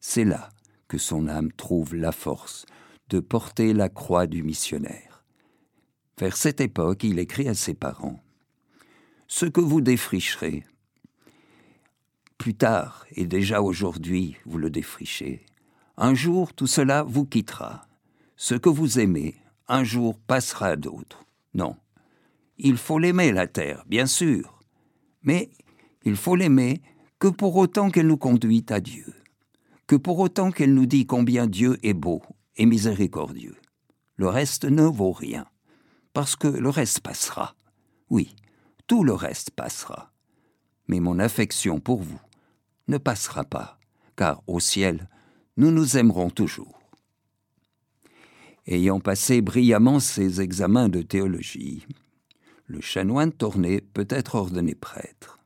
C'est 0.01 0.25
là 0.25 0.51
que 0.89 0.99
son 0.99 1.29
âme 1.29 1.53
trouve 1.53 1.95
la 1.95 2.13
force 2.13 2.67
de 3.09 3.21
porter 3.21 3.73
la 3.73 3.89
croix 3.89 4.27
du 4.27 4.43
missionnaire. 4.43 5.25
Vers 6.19 6.37
cette 6.37 6.61
époque, 6.61 7.05
il 7.05 7.19
écrit 7.19 7.49
à 7.49 7.55
ses 7.55 7.75
parents 7.75 8.21
Ce 9.27 9.47
que 9.47 9.61
vous 9.61 9.81
défricherez, 9.81 10.65
plus 12.37 12.55
tard 12.55 13.07
et 13.13 13.27
déjà 13.27 13.63
aujourd'hui, 13.63 14.37
vous 14.47 14.59
le 14.59 14.71
défrichez, 14.71 15.45
un 15.97 16.15
jour, 16.15 16.55
tout 16.55 16.67
cela 16.67 17.03
vous 17.03 17.27
quittera. 17.27 17.87
Ce 18.37 18.55
que 18.55 18.71
vous 18.71 18.99
aimez, 18.99 19.37
un 19.69 19.85
jour 19.85 20.19
passera 20.19 20.69
à 20.69 20.77
d'autres. 20.77 21.25
Non. 21.53 21.77
Il 22.63 22.77
faut 22.77 22.99
l'aimer, 22.99 23.33
la 23.33 23.47
terre, 23.47 23.85
bien 23.87 24.05
sûr. 24.05 24.61
Mais 25.23 25.51
il 26.05 26.15
faut 26.15 26.37
l'aimer 26.37 26.83
que 27.19 27.29
pour 27.29 27.57
autant 27.57 27.91
qu'elle 27.91 28.07
nous 28.07 28.19
conduit 28.19 28.67
à 28.69 28.81
Dieu. 28.81 29.15
Que 29.87 29.97
pour 29.97 30.19
autant 30.19 30.51
qu'elle 30.51 30.75
nous 30.75 30.85
dit 30.85 31.07
combien 31.07 31.47
Dieu 31.47 31.79
est 31.83 31.95
beau 31.95 32.21
et 32.57 32.67
miséricordieux. 32.67 33.57
Le 34.17 34.29
reste 34.29 34.67
ne 34.67 34.83
vaut 34.83 35.13
rien. 35.13 35.47
Parce 36.13 36.37
que 36.37 36.49
le 36.49 36.69
reste 36.69 37.01
passera. 37.01 37.55
Oui, 38.11 38.37
tout 38.87 39.05
le 39.05 39.15
reste 39.15 39.53
passera. 39.53 40.13
Mais 40.87 41.01
mon 41.01 41.19
affection 41.19 41.81
pour 41.81 42.03
vous 42.03 42.21
ne 42.89 42.99
passera 42.99 43.45
pas, 43.45 43.79
car 44.17 44.43
au 44.47 44.61
ciel, 44.61 45.09
nous 45.57 45.71
nous 45.71 45.97
aimerons 45.97 46.29
toujours. 46.29 46.79
Ayant 48.67 49.01
passé 49.01 49.41
brillamment 49.41 49.99
ses 49.99 50.43
examens 50.43 50.91
de 50.91 51.01
théologie, 51.01 51.87
le 52.71 52.81
chanoine 52.81 53.33
tourné 53.33 53.81
peut 53.81 54.07
être 54.09 54.37
ordonné 54.37 54.77
prêtre. 54.77 55.41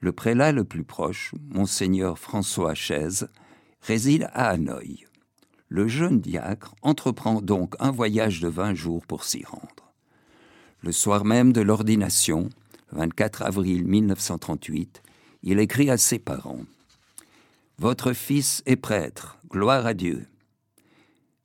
Le 0.00 0.12
prélat 0.12 0.50
le 0.52 0.64
plus 0.64 0.82
proche, 0.82 1.34
monseigneur 1.48 2.18
François 2.18 2.74
Chaise, 2.74 3.28
réside 3.82 4.30
à 4.32 4.48
Hanoï. 4.48 5.04
Le 5.68 5.86
jeune 5.86 6.20
diacre 6.20 6.74
entreprend 6.80 7.42
donc 7.42 7.74
un 7.78 7.90
voyage 7.90 8.40
de 8.40 8.48
vingt 8.48 8.74
jours 8.74 9.04
pour 9.04 9.24
s'y 9.24 9.44
rendre. 9.44 9.92
Le 10.82 10.92
soir 10.92 11.26
même 11.26 11.52
de 11.52 11.60
l'ordination, 11.60 12.48
24 12.92 13.42
avril 13.42 13.84
1938, 13.84 15.02
il 15.42 15.58
écrit 15.58 15.90
à 15.90 15.98
ses 15.98 16.18
parents 16.18 16.64
votre 17.80 18.12
fils 18.12 18.60
est 18.66 18.74
prêtre, 18.74 19.38
gloire 19.48 19.86
à 19.86 19.94
Dieu. 19.94 20.26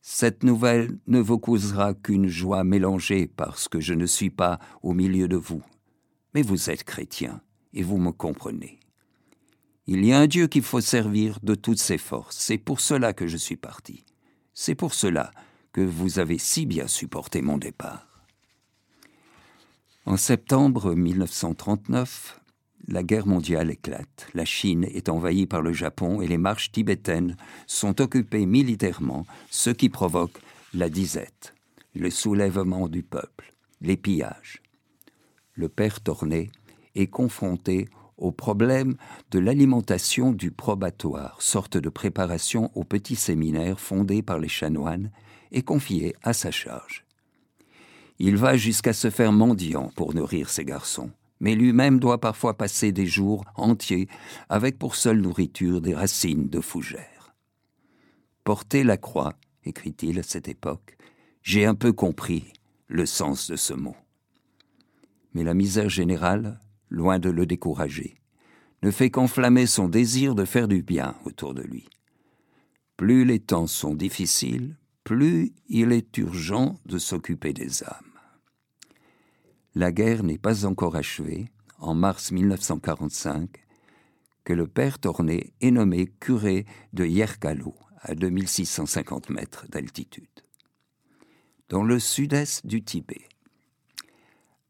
Cette 0.06 0.44
nouvelle 0.44 1.00
ne 1.08 1.22
vous 1.22 1.40
causera 1.40 1.94
qu'une 1.94 2.28
joie 2.28 2.66
mélangée 2.66 3.26
parce 3.26 3.70
que 3.70 3.80
je 3.80 3.94
ne 3.94 4.06
suis 4.06 4.30
pas 4.30 4.60
au 4.82 4.92
milieu 4.92 5.30
de 5.30 5.38
vous. 5.38 5.64
Mais 6.34 6.42
vous 6.42 6.70
êtes 6.70 6.84
chrétien 6.84 7.40
et 7.74 7.84
vous 7.84 7.98
me 7.98 8.12
comprenez. 8.12 8.82
Il 9.88 10.04
y 10.04 10.12
a 10.12 10.20
un 10.20 10.28
Dieu 10.28 10.48
qu'il 10.48 10.62
faut 10.62 10.82
servir 10.82 11.40
de 11.42 11.56
toutes 11.56 11.80
ses 11.80 11.98
forces. 11.98 12.36
C'est 12.38 12.58
pour 12.58 12.82
cela 12.82 13.14
que 13.14 13.28
je 13.28 13.38
suis 13.38 13.56
parti. 13.56 14.04
C'est 14.54 14.76
pour 14.76 14.94
cela 14.94 15.32
que 15.72 15.80
vous 15.80 16.20
avez 16.20 16.38
si 16.38 16.66
bien 16.66 16.88
supporté 16.88 17.42
mon 17.42 17.58
départ. 17.58 18.26
En 20.06 20.18
septembre 20.18 20.96
1939, 20.96 22.42
la 22.88 23.04
guerre 23.04 23.28
mondiale 23.28 23.72
éclate. 23.72 24.28
La 24.34 24.46
Chine 24.46 24.86
est 24.86 25.10
envahie 25.10 25.46
par 25.46 25.62
le 25.62 25.74
Japon 25.74 26.22
et 26.22 26.28
les 26.28 26.38
marches 26.38 26.72
tibétaines 26.72 27.38
sont 27.68 28.02
occupées 28.02 28.46
militairement, 28.46 29.26
ce 29.50 29.70
qui 29.70 29.90
provoque 29.90 30.40
la 30.74 30.90
disette, 30.90 31.54
le 31.96 32.10
soulèvement 32.10 32.88
du 32.88 33.04
peuple, 33.04 33.54
les 33.82 33.98
pillages. 33.98 34.62
Le 35.54 35.70
père 35.70 36.02
Torné 36.02 36.52
est 36.96 37.08
confronté 37.08 37.88
au 38.18 38.32
problème 38.32 38.96
de 39.32 39.40
l'alimentation 39.40 40.32
du 40.32 40.52
probatoire, 40.52 41.42
sorte 41.42 41.78
de 41.78 41.90
préparation 41.90 42.72
au 42.76 42.84
petit 42.84 43.16
séminaire 43.16 43.80
fondé 43.80 44.22
par 44.22 44.40
les 44.40 44.48
chanoines 44.48 45.12
et 45.52 45.62
confié 45.62 46.16
à 46.24 46.34
sa 46.34 46.52
charge. 46.52 47.06
Il 48.20 48.38
va 48.38 48.58
jusqu'à 48.58 48.94
se 48.94 49.10
faire 49.10 49.32
mendiant 49.32 49.92
pour 49.96 50.14
nourrir 50.14 50.50
ses 50.50 50.66
garçons, 50.66 51.12
mais 51.40 51.56
lui-même 51.56 52.00
doit 52.00 52.22
parfois 52.22 52.58
passer 52.58 52.92
des 52.92 53.06
jours 53.06 53.44
entiers 53.56 54.08
avec 54.50 54.80
pour 54.80 54.96
seule 54.96 55.22
nourriture 55.22 55.82
des 55.82 55.94
racines 55.94 56.50
de 56.50 56.60
fougères. 56.60 57.36
Porter 58.44 58.84
la 58.84 58.98
croix, 58.98 59.34
écrit-il 59.66 60.20
à 60.20 60.24
cette 60.24 60.48
époque, 60.48 60.98
j'ai 61.42 61.66
un 61.66 61.76
peu 61.76 61.94
compris 61.94 62.54
le 62.88 63.06
sens 63.06 63.50
de 63.50 63.56
ce 63.56 63.74
mot. 63.74 63.96
Mais 65.34 65.44
la 65.44 65.54
misère 65.54 65.90
générale, 65.90 66.60
loin 66.90 67.20
de 67.20 67.30
le 67.30 67.46
décourager, 67.46 68.16
ne 68.84 68.92
fait 68.92 69.10
qu'enflammer 69.10 69.66
son 69.66 69.88
désir 69.88 70.36
de 70.36 70.46
faire 70.46 70.68
du 70.68 70.84
bien 70.84 71.16
autour 71.26 71.54
de 71.54 71.62
lui. 71.62 71.88
Plus 72.98 73.26
les 73.26 73.40
temps 73.40 73.68
sont 73.68 73.96
difficiles, 73.96 74.78
plus 75.04 75.54
il 75.68 75.92
est 75.92 76.18
urgent 76.18 76.80
de 76.86 76.98
s'occuper 76.98 77.54
des 77.54 77.84
âmes. 77.84 78.13
La 79.76 79.92
guerre 79.92 80.24
n'est 80.24 80.38
pas 80.38 80.66
encore 80.66 80.96
achevée, 80.96 81.50
en 81.80 81.96
mars 81.96 82.32
1945, 82.32 83.50
que 84.44 84.54
le 84.54 84.68
père 84.68 85.00
Torné 85.00 85.54
est 85.62 85.72
nommé 85.72 86.08
curé 86.20 86.66
de 86.94 87.06
Yerkalo, 87.06 87.76
à 88.02 88.14
2650 88.14 89.30
mètres 89.30 89.66
d'altitude. 89.70 90.28
Dans 91.70 91.84
le 91.84 92.00
sud-est 92.00 92.68
du 92.68 92.84
Tibet, 92.84 93.28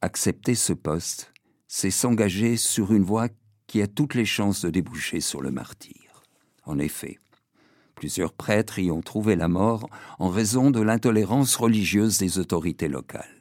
accepter 0.01 0.55
ce 0.55 0.73
poste 0.73 1.33
c'est 1.75 1.89
s'engager 1.89 2.55
sur 2.55 2.93
une 2.93 3.03
voie 3.03 3.29
qui 3.65 3.81
a 3.81 3.87
toutes 3.87 4.13
les 4.13 4.25
chances 4.25 4.61
de 4.61 4.69
déboucher 4.69 5.21
sur 5.21 5.41
le 5.41 5.49
martyr. 5.49 6.21
En 6.65 6.77
effet, 6.77 7.17
plusieurs 7.95 8.31
prêtres 8.31 8.77
y 8.77 8.91
ont 8.91 9.01
trouvé 9.01 9.35
la 9.35 9.47
mort 9.47 9.89
en 10.19 10.29
raison 10.29 10.69
de 10.69 10.81
l'intolérance 10.81 11.55
religieuse 11.55 12.19
des 12.19 12.37
autorités 12.37 12.87
locales. 12.87 13.32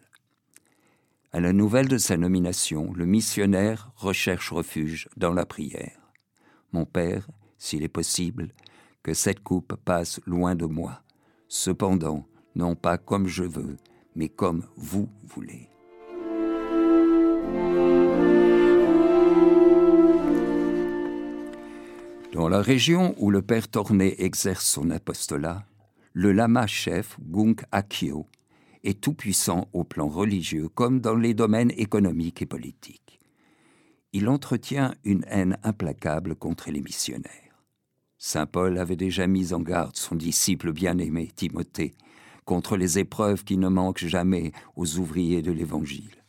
À 1.35 1.41
la 1.41 1.55
nouvelle 1.55 1.89
de 1.89 1.97
sa 1.97 2.19
nomination, 2.19 2.93
le 2.93 3.07
missionnaire 3.07 3.91
recherche 3.97 4.53
refuge 4.53 5.09
dans 5.17 5.33
la 5.33 5.47
prière. 5.47 6.13
Mon 6.73 6.85
Père, 6.85 7.27
s'il 7.57 7.83
est 7.85 7.89
possible, 7.89 8.53
que 9.03 9.15
cette 9.15 9.43
coupe 9.43 9.77
passe 9.83 10.21
loin 10.27 10.55
de 10.55 10.67
moi, 10.67 11.01
cependant, 11.49 12.27
non 12.55 12.75
pas 12.75 12.99
comme 12.99 13.29
je 13.29 13.45
veux, 13.45 13.79
mais 14.15 14.29
comme 14.29 14.67
vous 14.77 15.09
voulez. 15.25 15.71
Dans 22.35 22.51
la 22.51 22.61
région 22.61 23.15
où 23.17 23.31
le 23.31 23.41
père 23.41 23.69
Torné 23.69 24.23
exerce 24.23 24.67
son 24.67 24.91
apostolat, 24.91 25.65
le 26.13 26.33
lama 26.33 26.67
chef 26.67 27.17
Gunk 27.23 27.63
Akio 27.73 28.27
est 28.85 29.01
tout-puissant 29.01 29.69
au 29.73 29.85
plan 29.85 30.09
religieux 30.09 30.69
comme 30.69 31.01
dans 31.01 31.17
les 31.17 31.35
domaines 31.35 31.73
économiques 31.77 32.43
et 32.43 32.47
politiques. 32.47 33.21
Il 34.13 34.29
entretient 34.29 34.95
une 35.05 35.25
haine 35.29 35.59
implacable 35.63 36.35
contre 36.35 36.71
les 36.71 36.81
missionnaires. 36.81 37.65
Saint 38.19 38.47
Paul 38.47 38.79
avait 38.79 38.97
déjà 38.97 39.27
mis 39.27 39.53
en 39.53 39.61
garde 39.61 39.97
son 39.97 40.15
disciple 40.15 40.73
bien-aimé 40.73 41.31
Timothée 41.35 41.95
contre 42.45 42.77
les 42.77 42.99
épreuves 42.99 43.45
qui 43.45 43.57
ne 43.57 43.69
manquent 43.69 44.07
jamais 44.07 44.53
aux 44.77 44.99
ouvriers 44.99 45.43
de 45.43 45.53
l'Évangile. 45.53 46.23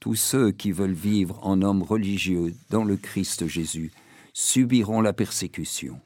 Tous 0.00 0.14
ceux 0.14 0.52
qui 0.52 0.72
veulent 0.72 0.92
vivre 0.92 1.38
en 1.46 1.62
hommes 1.62 1.82
religieux 1.82 2.54
dans 2.70 2.84
le 2.84 2.96
Christ 2.96 3.46
Jésus 3.46 3.92
subiront 4.32 5.00
la 5.00 5.12
persécution. 5.12 6.00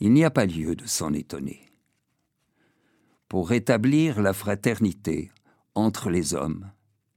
Il 0.00 0.12
n'y 0.12 0.24
a 0.24 0.30
pas 0.30 0.46
lieu 0.46 0.76
de 0.76 0.86
s'en 0.86 1.12
étonner. 1.12 1.67
Pour 3.28 3.50
rétablir 3.50 4.22
la 4.22 4.32
fraternité 4.32 5.30
entre 5.74 6.08
les 6.08 6.34
hommes, 6.34 6.70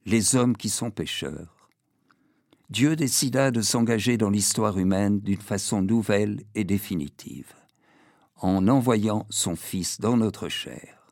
les 0.06 0.36
hommes 0.36 0.58
qui 0.58 0.68
sont 0.68 0.92
pécheurs, 0.92 1.70
Dieu 2.70 2.98
décida 2.98 3.50
de 3.52 3.62
s'engager 3.62 4.18
dans 4.18 4.30
l'histoire 4.30 4.78
humaine 4.78 5.22
d'une 5.22 5.42
façon 5.42 5.82
nouvelle 5.82 6.44
et 6.54 6.66
définitive, 6.66 7.54
en 8.36 8.68
envoyant 8.68 9.26
son 9.30 9.56
Fils 9.56 10.02
dans 10.02 10.18
notre 10.18 10.50
chair, 10.50 11.08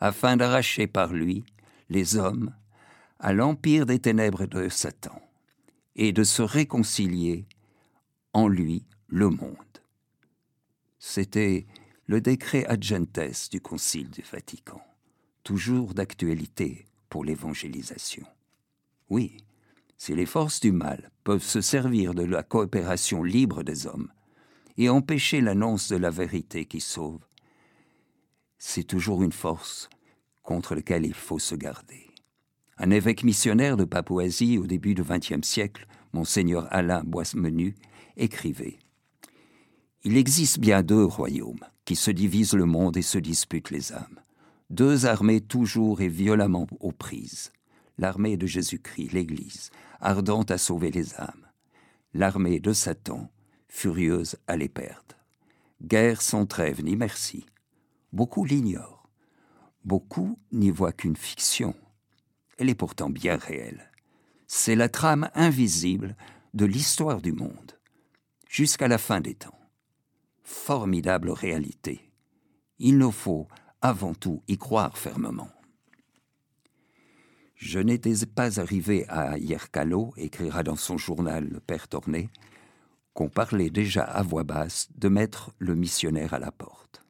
afin 0.00 0.36
d'arracher 0.36 0.86
par 0.86 1.12
lui 1.12 1.44
les 1.88 2.16
hommes 2.16 2.54
à 3.20 3.32
l'empire 3.32 3.86
des 3.86 4.00
ténèbres 4.00 4.46
de 4.46 4.68
Satan, 4.68 5.18
et 5.96 6.12
de 6.12 6.24
se 6.24 6.42
réconcilier 6.42 7.46
en 8.32 8.48
lui 8.48 8.84
le 9.08 9.30
monde. 9.30 9.56
C'était 10.98 11.66
le 12.12 12.20
décret 12.20 12.66
ad 12.66 12.84
gentes 12.84 13.48
du 13.50 13.62
Concile 13.62 14.10
du 14.10 14.20
Vatican, 14.30 14.82
toujours 15.44 15.94
d'actualité 15.94 16.84
pour 17.08 17.24
l'évangélisation. 17.24 18.26
Oui, 19.08 19.38
si 19.96 20.14
les 20.14 20.26
forces 20.26 20.60
du 20.60 20.72
mal 20.72 21.10
peuvent 21.24 21.42
se 21.42 21.62
servir 21.62 22.12
de 22.12 22.24
la 22.24 22.42
coopération 22.42 23.22
libre 23.22 23.62
des 23.62 23.86
hommes 23.86 24.12
et 24.76 24.90
empêcher 24.90 25.40
l'annonce 25.40 25.88
de 25.88 25.96
la 25.96 26.10
vérité 26.10 26.66
qui 26.66 26.82
sauve, 26.82 27.24
c'est 28.58 28.84
toujours 28.84 29.22
une 29.22 29.32
force 29.32 29.88
contre 30.42 30.74
laquelle 30.74 31.06
il 31.06 31.14
faut 31.14 31.38
se 31.38 31.54
garder. 31.54 32.10
Un 32.76 32.90
évêque 32.90 33.24
missionnaire 33.24 33.78
de 33.78 33.86
Papouasie 33.86 34.58
au 34.58 34.66
début 34.66 34.94
du 34.94 35.02
XXe 35.02 35.48
siècle, 35.48 35.86
monseigneur 36.12 36.68
Alain 36.70 37.04
Boismenu, 37.04 37.74
écrivait 38.18 38.80
Il 40.04 40.18
existe 40.18 40.58
bien 40.58 40.82
deux 40.82 41.06
royaumes 41.06 41.64
qui 41.84 41.96
se 41.96 42.10
divisent 42.10 42.54
le 42.54 42.64
monde 42.64 42.96
et 42.96 43.02
se 43.02 43.18
disputent 43.18 43.70
les 43.70 43.92
âmes. 43.92 44.20
Deux 44.70 45.06
armées 45.06 45.40
toujours 45.40 46.00
et 46.00 46.08
violemment 46.08 46.66
aux 46.80 46.92
prises. 46.92 47.52
L'armée 47.98 48.36
de 48.36 48.46
Jésus-Christ, 48.46 49.12
l'Église, 49.12 49.70
ardente 50.00 50.50
à 50.50 50.58
sauver 50.58 50.90
les 50.90 51.14
âmes. 51.20 51.46
L'armée 52.14 52.60
de 52.60 52.72
Satan, 52.72 53.30
furieuse 53.68 54.36
à 54.46 54.56
les 54.56 54.68
perdre. 54.68 55.16
Guerre 55.82 56.22
sans 56.22 56.46
trêve 56.46 56.82
ni 56.82 56.96
merci. 56.96 57.46
Beaucoup 58.12 58.44
l'ignorent. 58.44 59.08
Beaucoup 59.84 60.38
n'y 60.52 60.70
voient 60.70 60.92
qu'une 60.92 61.16
fiction. 61.16 61.74
Elle 62.58 62.70
est 62.70 62.74
pourtant 62.74 63.10
bien 63.10 63.36
réelle. 63.36 63.90
C'est 64.46 64.76
la 64.76 64.88
trame 64.88 65.30
invisible 65.34 66.16
de 66.54 66.66
l'histoire 66.66 67.20
du 67.20 67.32
monde 67.32 67.78
jusqu'à 68.48 68.86
la 68.86 68.98
fin 68.98 69.20
des 69.20 69.34
temps. 69.34 69.58
Formidable 70.52 71.30
réalité. 71.30 72.12
Il 72.78 72.98
nous 72.98 73.10
faut 73.10 73.48
avant 73.80 74.12
tout 74.12 74.42
y 74.46 74.58
croire 74.58 74.98
fermement. 74.98 75.48
Je 77.56 77.80
n'étais 77.80 78.26
pas 78.26 78.60
arrivé 78.60 79.06
à 79.08 79.38
Yerkalo, 79.38 80.12
écrira 80.18 80.62
dans 80.62 80.76
son 80.76 80.98
journal 80.98 81.48
le 81.48 81.58
père 81.58 81.88
Torné, 81.88 82.28
qu'on 83.14 83.30
parlait 83.30 83.70
déjà 83.70 84.04
à 84.04 84.22
voix 84.22 84.44
basse 84.44 84.88
de 84.94 85.08
mettre 85.08 85.52
le 85.58 85.74
missionnaire 85.74 86.34
à 86.34 86.38
la 86.38 86.52
porte. 86.52 87.02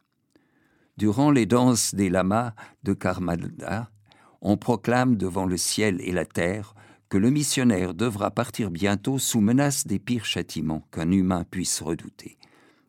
Durant 0.96 1.33
les 1.33 1.44
danses 1.44 1.96
des 1.96 2.11
lamas 2.11 2.55
de 2.85 2.94
Karmada, 2.94 3.90
on 4.40 4.57
proclame 4.57 5.16
devant 5.16 5.46
le 5.46 5.57
ciel 5.57 6.00
et 6.00 6.12
la 6.12 6.24
terre 6.24 6.74
que 7.09 7.18
le 7.18 7.31
missionnaire 7.31 7.92
devra 7.92 8.31
partir 8.31 8.70
bientôt 8.70 9.18
sous 9.18 9.40
menace 9.40 9.87
des 9.87 9.98
pires 9.98 10.24
châtiments 10.24 10.87
qu'un 10.92 11.11
humain 11.11 11.44
puisse 11.44 11.83
redouter, 11.83 12.38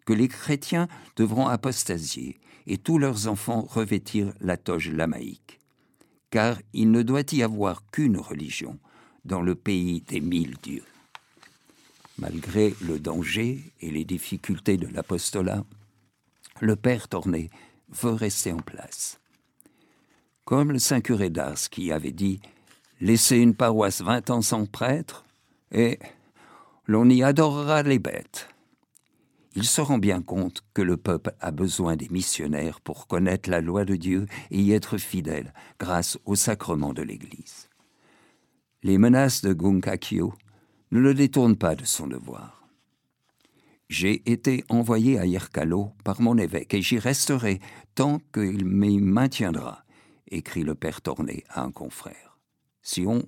que 0.06 0.13
les 0.13 0.28
chrétiens 0.28 0.88
devront 1.16 1.48
apostasier 1.48 2.39
et 2.68 2.78
tous 2.78 2.98
leurs 2.98 3.28
enfants 3.28 3.68
revêtir 3.70 4.34
la 4.39 4.58
toge 4.58 4.89
lamaïque, 4.89 5.60
car 6.30 6.58
il 6.74 6.92
ne 6.92 7.02
doit 7.02 7.32
y 7.32 7.44
avoir 7.44 7.84
qu'une 7.92 8.18
religion 8.18 8.80
dans 9.26 9.42
le 9.42 9.56
pays 9.56 10.02
des 10.02 10.22
mille 10.22 10.58
dieux. 10.62 10.86
Malgré 12.18 12.76
le 12.82 13.00
danger 13.00 13.60
et 13.82 13.92
les 13.92 14.06
difficultés 14.06 14.78
de 14.78 14.88
l'apostolat, 14.88 15.63
le 16.62 16.76
père 16.76 17.08
Torné 17.08 17.50
veut 17.89 18.13
rester 18.13 18.52
en 18.52 18.58
place. 18.58 19.20
Comme 20.46 20.72
le 20.72 20.80
saint 20.80 21.02
curé 21.02 21.30
d'Ars 21.30 21.70
qui 21.70 21.92
avait 21.92 22.12
dit 22.12 22.39
laisser 23.02 23.38
une 23.38 23.56
paroisse 23.56 24.02
vingt 24.02 24.30
ans 24.30 24.42
sans 24.42 24.66
prêtre, 24.66 25.26
et 25.72 26.00
l'on 26.86 27.10
y 27.10 27.24
adorera 27.24 27.84
les 27.84 28.00
bêtes. 28.00 28.53
Ils 29.56 29.66
se 29.66 29.82
rend 29.82 30.00
bien 30.00 30.22
compte 30.22 30.63
que 30.74 30.82
le 30.82 30.98
peuple 30.98 31.34
a 31.39 31.52
besoin 31.52 31.96
des 31.96 32.10
missionnaires 32.10 32.82
pour 32.82 33.08
connaître 33.08 33.50
la 33.50 33.62
loi 33.62 33.86
de 33.86 33.96
Dieu 33.96 34.26
et 34.50 34.60
y 34.60 34.72
être 34.72 34.98
fidèle 34.98 35.54
grâce 35.80 36.18
au 36.26 36.36
sacrement 36.36 36.94
de 36.94 37.04
l'Église. 37.04 37.70
Les 38.82 38.98
menaces 38.98 39.42
de 39.42 39.54
Gunkakyo 39.54 40.34
ne 40.92 41.00
le 41.00 41.13
détournent 41.13 41.56
pas 41.56 41.76
de 41.76 41.86
son 41.86 42.08
devoir. 42.08 42.68
J'ai 43.89 44.30
été 44.32 44.63
envoyé 44.70 45.20
à 45.20 45.26
Yerkalo 45.28 45.92
par 46.04 46.20
mon 46.20 46.38
évêque 46.38 46.74
et 46.74 46.82
j'y 46.82 46.98
resterai 46.98 47.60
tant 47.94 48.20
qu'il 48.34 48.66
m'y 48.66 49.00
maintiendra, 49.00 49.84
écrit 50.32 50.63
le 50.63 50.74
père 50.74 51.02
Tourné 51.02 51.44
à 51.50 51.62
un 51.62 51.72
confrère. 51.72 52.39
Si 52.82 53.06
on, 53.06 53.24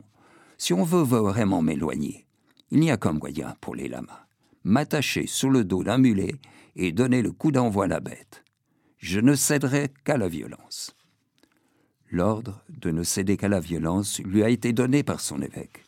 si 0.57 0.73
on 0.73 0.83
veut 0.83 1.03
vraiment 1.03 1.61
m'éloigner, 1.61 2.25
il 2.71 2.79
n'y 2.79 2.89
a 2.89 2.97
qu'un 2.97 3.13
moyen 3.13 3.55
pour 3.61 3.75
les 3.75 3.87
lamas 3.87 4.24
m'attacher 4.65 5.27
sous 5.27 5.49
le 5.49 5.63
dos 5.63 5.83
d'un 5.83 5.99
mulet 5.99 6.35
et 6.75 6.91
donner 6.91 7.21
le 7.21 7.31
coup 7.31 7.51
d'envoi 7.51 7.85
à 7.85 7.87
la 7.87 8.01
bête. 8.01 8.43
Je 8.97 9.21
ne 9.21 9.35
céderai 9.35 9.93
qu'à 10.03 10.17
la 10.17 10.27
violence. 10.27 10.95
L'ordre 12.09 12.63
de 12.69 12.91
ne 12.91 13.03
céder 13.03 13.37
qu'à 13.37 13.47
la 13.47 13.59
violence 13.59 14.19
lui 14.19 14.43
a 14.43 14.49
été 14.49 14.73
donné 14.73 15.03
par 15.03 15.21
son 15.21 15.41
évêque. 15.41 15.85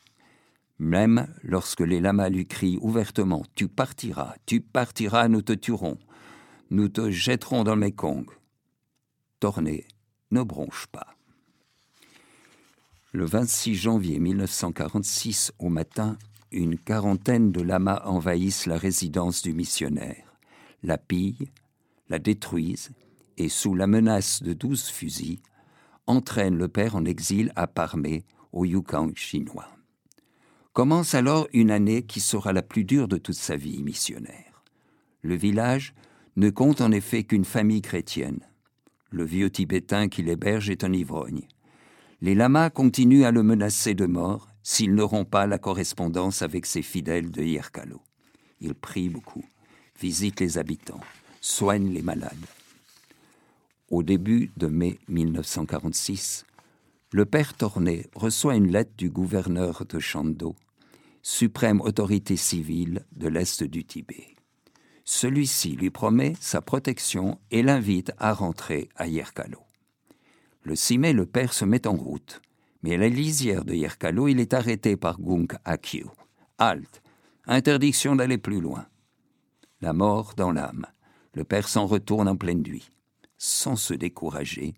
Même 0.79 1.27
lorsque 1.43 1.81
les 1.81 1.99
lamas 1.99 2.29
lui 2.29 2.45
crient 2.45 2.77
ouvertement 2.81 3.43
Tu 3.55 3.67
partiras, 3.67 4.35
tu 4.45 4.61
partiras, 4.61 5.27
nous 5.27 5.41
te 5.41 5.53
tuerons, 5.53 5.97
nous 6.69 6.87
te 6.87 7.09
jetterons 7.09 7.63
dans 7.63 7.75
le 7.75 7.81
Mekong. 7.81 8.27
Torné 9.39 9.85
ne 10.31 10.43
bronche 10.43 10.87
pas. 10.87 11.15
Le 13.11 13.25
26 13.25 13.75
janvier 13.75 14.19
1946, 14.19 15.53
au 15.57 15.69
matin, 15.69 16.17
une 16.51 16.77
quarantaine 16.77 17.51
de 17.51 17.61
lamas 17.61 18.01
envahissent 18.05 18.65
la 18.65 18.77
résidence 18.77 19.41
du 19.41 19.53
missionnaire, 19.53 20.35
la 20.83 20.97
pillent, 20.97 21.49
la 22.09 22.19
détruisent 22.19 22.91
et, 23.37 23.49
sous 23.49 23.75
la 23.75 23.87
menace 23.87 24.41
de 24.41 24.53
douze 24.53 24.87
fusils, 24.87 25.39
entraînent 26.05 26.57
le 26.57 26.67
père 26.67 26.95
en 26.95 27.05
exil 27.05 27.51
à 27.55 27.67
Parmé, 27.67 28.25
au 28.53 28.65
Yukon 28.65 29.11
chinois. 29.13 29.67
Commence 30.73 31.13
alors 31.13 31.47
une 31.53 31.69
année 31.69 32.03
qui 32.03 32.19
sera 32.19 32.53
la 32.53 32.61
plus 32.61 32.85
dure 32.85 33.07
de 33.07 33.17
toute 33.17 33.35
sa 33.35 33.55
vie 33.55 33.83
missionnaire. 33.83 34.63
Le 35.21 35.35
village 35.35 35.93
ne 36.37 36.49
compte 36.49 36.81
en 36.81 36.91
effet 36.91 37.23
qu'une 37.23 37.45
famille 37.45 37.81
chrétienne. 37.81 38.39
Le 39.09 39.23
vieux 39.25 39.49
Tibétain 39.49 40.07
qui 40.07 40.23
l'héberge 40.23 40.69
est 40.69 40.83
un 40.83 40.93
ivrogne. 40.93 41.47
Les 42.21 42.35
lamas 42.35 42.69
continuent 42.69 43.25
à 43.25 43.31
le 43.31 43.43
menacer 43.43 43.95
de 43.95 44.05
mort 44.05 44.46
s'il 44.69 44.95
ne 44.95 45.01
rompt 45.01 45.29
pas 45.29 45.47
la 45.47 45.59
correspondance 45.59 46.41
avec 46.41 46.65
ses 46.65 46.81
fidèles 46.81 47.31
de 47.31 47.41
Yerkalo. 47.41 48.01
Il 48.59 48.75
prie 48.75 49.07
beaucoup, 49.07 49.45
visite 49.97 50.41
les 50.41 50.57
habitants, 50.57 50.99
soigne 51.39 51.93
les 51.93 52.01
malades. 52.01 52.45
Au 53.89 54.03
début 54.03 54.51
de 54.57 54.67
mai 54.67 54.99
1946, 55.07 56.45
le 57.13 57.23
père 57.23 57.53
Torné 57.53 58.07
reçoit 58.13 58.57
une 58.57 58.69
lettre 58.69 58.91
du 58.97 59.09
gouverneur 59.09 59.85
de 59.85 59.99
Chando, 59.99 60.53
suprême 61.21 61.79
autorité 61.79 62.35
civile 62.35 63.05
de 63.15 63.29
l'Est 63.29 63.63
du 63.63 63.85
Tibet. 63.85 64.35
Celui-ci 65.05 65.77
lui 65.77 65.91
promet 65.91 66.33
sa 66.41 66.59
protection 66.59 67.39
et 67.51 67.63
l'invite 67.63 68.11
à 68.17 68.33
rentrer 68.33 68.89
à 68.97 69.07
Yerkalo. 69.07 69.61
Le 70.63 70.75
6 70.75 70.97
mai, 70.97 71.13
le 71.13 71.25
père 71.25 71.53
se 71.53 71.63
met 71.63 71.87
en 71.87 71.95
route 71.95 72.41
mais 72.83 72.95
à 72.95 72.97
la 72.97 73.09
lisière 73.09 73.65
de 73.65 73.73
Yerkalo, 73.73 74.27
il 74.27 74.39
est 74.39 74.53
arrêté 74.53 74.95
par 74.95 75.19
Gunk 75.19 75.55
Akio. 75.65 76.11
Halte. 76.57 77.01
Interdiction 77.45 78.15
d'aller 78.15 78.37
plus 78.37 78.61
loin. 78.61 78.87
La 79.81 79.93
mort 79.93 80.33
dans 80.35 80.51
l'âme. 80.51 80.85
Le 81.33 81.43
père 81.43 81.67
s'en 81.67 81.85
retourne 81.85 82.27
en 82.27 82.35
pleine 82.35 82.61
nuit. 82.61 82.89
Sans 83.37 83.75
se 83.75 83.93
décourager, 83.93 84.73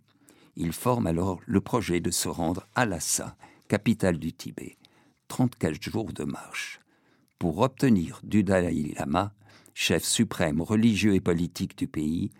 il 0.55 0.73
forme 0.73 1.07
alors 1.07 1.39
le 1.45 1.61
projet 1.61 2.01
de 2.01 2.11
se 2.11 2.27
rendre 2.27 2.67
à 2.75 2.85
Lhasa, 2.85 3.37
capitale 3.69 4.19
du 4.19 4.33
Tibet. 4.33 4.77
34 5.29 5.81
jours 5.81 6.11
de 6.11 6.25
marche. 6.25 6.81
Pour 7.37 7.59
obtenir 7.59 8.19
du 8.23 8.43
Dalai 8.43 8.93
Lama, 8.97 9.33
chef 9.73 10.03
suprême 10.03 10.61
religieux 10.61 11.15
et 11.15 11.21
politique 11.21 11.77
du 11.77 11.87
pays, 11.87 12.31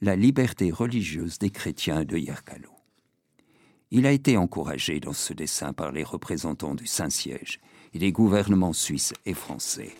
la 0.00 0.14
liberté 0.14 0.70
religieuse 0.70 1.38
des 1.38 1.50
chrétiens 1.50 2.04
de 2.04 2.16
Yerkalo. 2.16 2.75
Il 3.92 4.04
a 4.04 4.10
été 4.10 4.36
encouragé 4.36 4.98
dans 4.98 5.12
ce 5.12 5.32
dessin 5.32 5.72
par 5.72 5.92
les 5.92 6.02
représentants 6.02 6.74
du 6.74 6.86
Saint-Siège 6.86 7.60
et 7.94 8.00
les 8.00 8.10
gouvernements 8.10 8.72
suisses 8.72 9.14
et 9.26 9.34
français. 9.34 9.94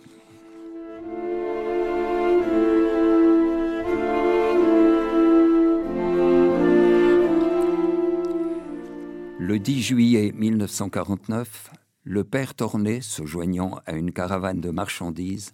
Le 9.39 9.59
10 9.61 9.83
juillet 9.83 10.33
1949, 10.35 11.71
le 12.03 12.25
père 12.25 12.57
Tornet, 12.57 13.01
se 13.01 13.25
joignant 13.25 13.79
à 13.87 13.93
une 13.93 14.11
caravane 14.11 14.61
de 14.61 14.71
marchandises, 14.71 15.53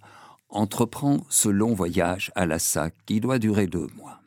entreprend 0.49 1.23
ce 1.29 1.49
long 1.49 1.75
voyage 1.75 2.31
à 2.33 2.47
Lhasa 2.47 2.89
qui 3.05 3.19
doit 3.19 3.37
durer 3.37 3.67
deux 3.67 3.87
mois. 3.95 4.22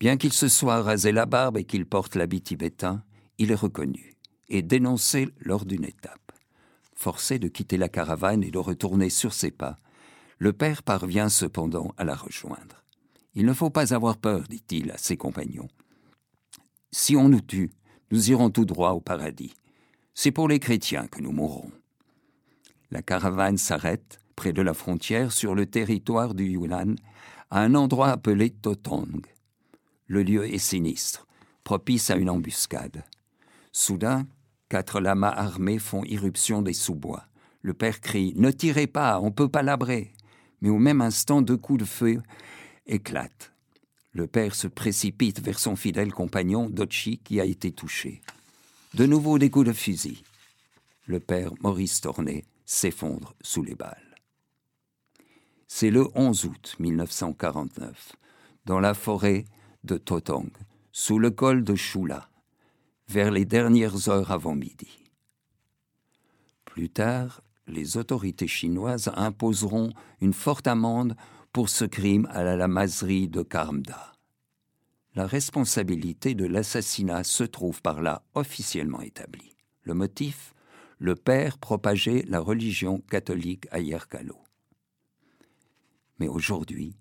Bien 0.00 0.16
qu'il 0.16 0.32
se 0.32 0.48
soit 0.48 0.82
rasé 0.82 1.10
la 1.10 1.26
barbe 1.26 1.56
et 1.56 1.64
qu'il 1.64 1.84
porte 1.84 2.14
l'habit 2.14 2.40
tibétain, 2.40 3.02
il 3.38 3.50
est 3.50 3.56
reconnu 3.56 4.14
et 4.48 4.62
dénoncé 4.62 5.28
lors 5.40 5.64
d'une 5.64 5.84
étape. 5.84 6.32
Forcé 6.94 7.38
de 7.38 7.48
quitter 7.48 7.76
la 7.76 7.88
caravane 7.88 8.42
et 8.42 8.50
de 8.50 8.58
retourner 8.58 9.10
sur 9.10 9.32
ses 9.32 9.50
pas, 9.50 9.76
le 10.38 10.52
père 10.52 10.82
parvient 10.82 11.28
cependant 11.28 11.92
à 11.96 12.04
la 12.04 12.14
rejoindre. 12.14 12.84
Il 13.34 13.44
ne 13.44 13.52
faut 13.52 13.70
pas 13.70 13.92
avoir 13.92 14.16
peur, 14.16 14.44
dit-il 14.48 14.90
à 14.90 14.98
ses 14.98 15.16
compagnons. 15.16 15.68
Si 16.90 17.16
on 17.16 17.28
nous 17.28 17.40
tue, 17.40 17.70
nous 18.10 18.30
irons 18.30 18.50
tout 18.50 18.64
droit 18.64 18.92
au 18.92 19.00
paradis. 19.00 19.54
C'est 20.14 20.30
pour 20.30 20.48
les 20.48 20.58
chrétiens 20.58 21.06
que 21.06 21.20
nous 21.20 21.32
mourrons. 21.32 21.70
La 22.90 23.02
caravane 23.02 23.58
s'arrête 23.58 24.18
près 24.34 24.52
de 24.52 24.62
la 24.62 24.74
frontière 24.74 25.32
sur 25.32 25.54
le 25.54 25.66
territoire 25.66 26.34
du 26.34 26.44
Yunnan, 26.44 26.94
à 27.50 27.60
un 27.60 27.74
endroit 27.74 28.08
appelé 28.08 28.50
Totong. 28.50 29.26
Le 30.08 30.22
lieu 30.22 30.52
est 30.52 30.58
sinistre, 30.58 31.26
propice 31.64 32.10
à 32.10 32.16
une 32.16 32.30
embuscade. 32.30 33.04
Soudain, 33.72 34.26
quatre 34.70 35.00
lamas 35.00 35.28
armés 35.28 35.78
font 35.78 36.02
irruption 36.04 36.62
des 36.62 36.72
sous-bois. 36.72 37.24
Le 37.60 37.74
père 37.74 38.00
crie 38.00 38.32
Ne 38.36 38.50
tirez 38.50 38.86
pas, 38.86 39.20
on 39.20 39.30
peut 39.30 39.50
pas 39.50 39.62
labrer. 39.62 40.12
Mais 40.62 40.70
au 40.70 40.78
même 40.78 41.02
instant, 41.02 41.42
deux 41.42 41.58
coups 41.58 41.80
de 41.80 41.84
feu 41.84 42.22
éclatent. 42.86 43.52
Le 44.12 44.26
père 44.26 44.54
se 44.54 44.66
précipite 44.66 45.40
vers 45.40 45.58
son 45.58 45.76
fidèle 45.76 46.12
compagnon, 46.12 46.70
Dochi, 46.70 47.18
qui 47.18 47.38
a 47.38 47.44
été 47.44 47.70
touché. 47.70 48.22
De 48.94 49.04
nouveau 49.04 49.38
des 49.38 49.50
coups 49.50 49.66
de 49.66 49.72
fusil. 49.74 50.24
Le 51.06 51.20
père 51.20 51.52
Maurice 51.60 52.00
Tornet 52.00 52.44
s'effondre 52.64 53.34
sous 53.42 53.62
les 53.62 53.74
balles. 53.74 54.16
C'est 55.66 55.90
le 55.90 56.08
11 56.14 56.46
août 56.46 56.76
1949, 56.78 58.16
dans 58.64 58.80
la 58.80 58.94
forêt 58.94 59.44
de 59.88 59.96
Totong, 59.96 60.50
sous 60.92 61.18
le 61.18 61.30
col 61.30 61.64
de 61.64 61.74
Shula, 61.74 62.28
vers 63.08 63.30
les 63.30 63.46
dernières 63.46 64.08
heures 64.08 64.30
avant 64.30 64.54
midi. 64.54 65.10
Plus 66.66 66.90
tard, 66.90 67.40
les 67.66 67.96
autorités 67.96 68.46
chinoises 68.46 69.10
imposeront 69.14 69.92
une 70.20 70.34
forte 70.34 70.66
amende 70.66 71.16
pour 71.52 71.70
ce 71.70 71.86
crime 71.86 72.28
à 72.30 72.42
la 72.42 72.56
lamaserie 72.56 73.28
de 73.28 73.42
Karmda. 73.42 74.12
La 75.14 75.26
responsabilité 75.26 76.34
de 76.34 76.44
l'assassinat 76.44 77.24
se 77.24 77.44
trouve 77.44 77.80
par 77.80 78.02
là 78.02 78.22
officiellement 78.34 79.00
établie. 79.00 79.56
Le 79.82 79.94
motif 79.94 80.54
Le 80.98 81.14
père 81.14 81.58
propageait 81.58 82.24
la 82.28 82.40
religion 82.40 83.00
catholique 83.08 83.66
à 83.70 83.78
Yerkalo. 83.78 84.36
Mais 86.18 86.28
aujourd'hui, 86.28 86.96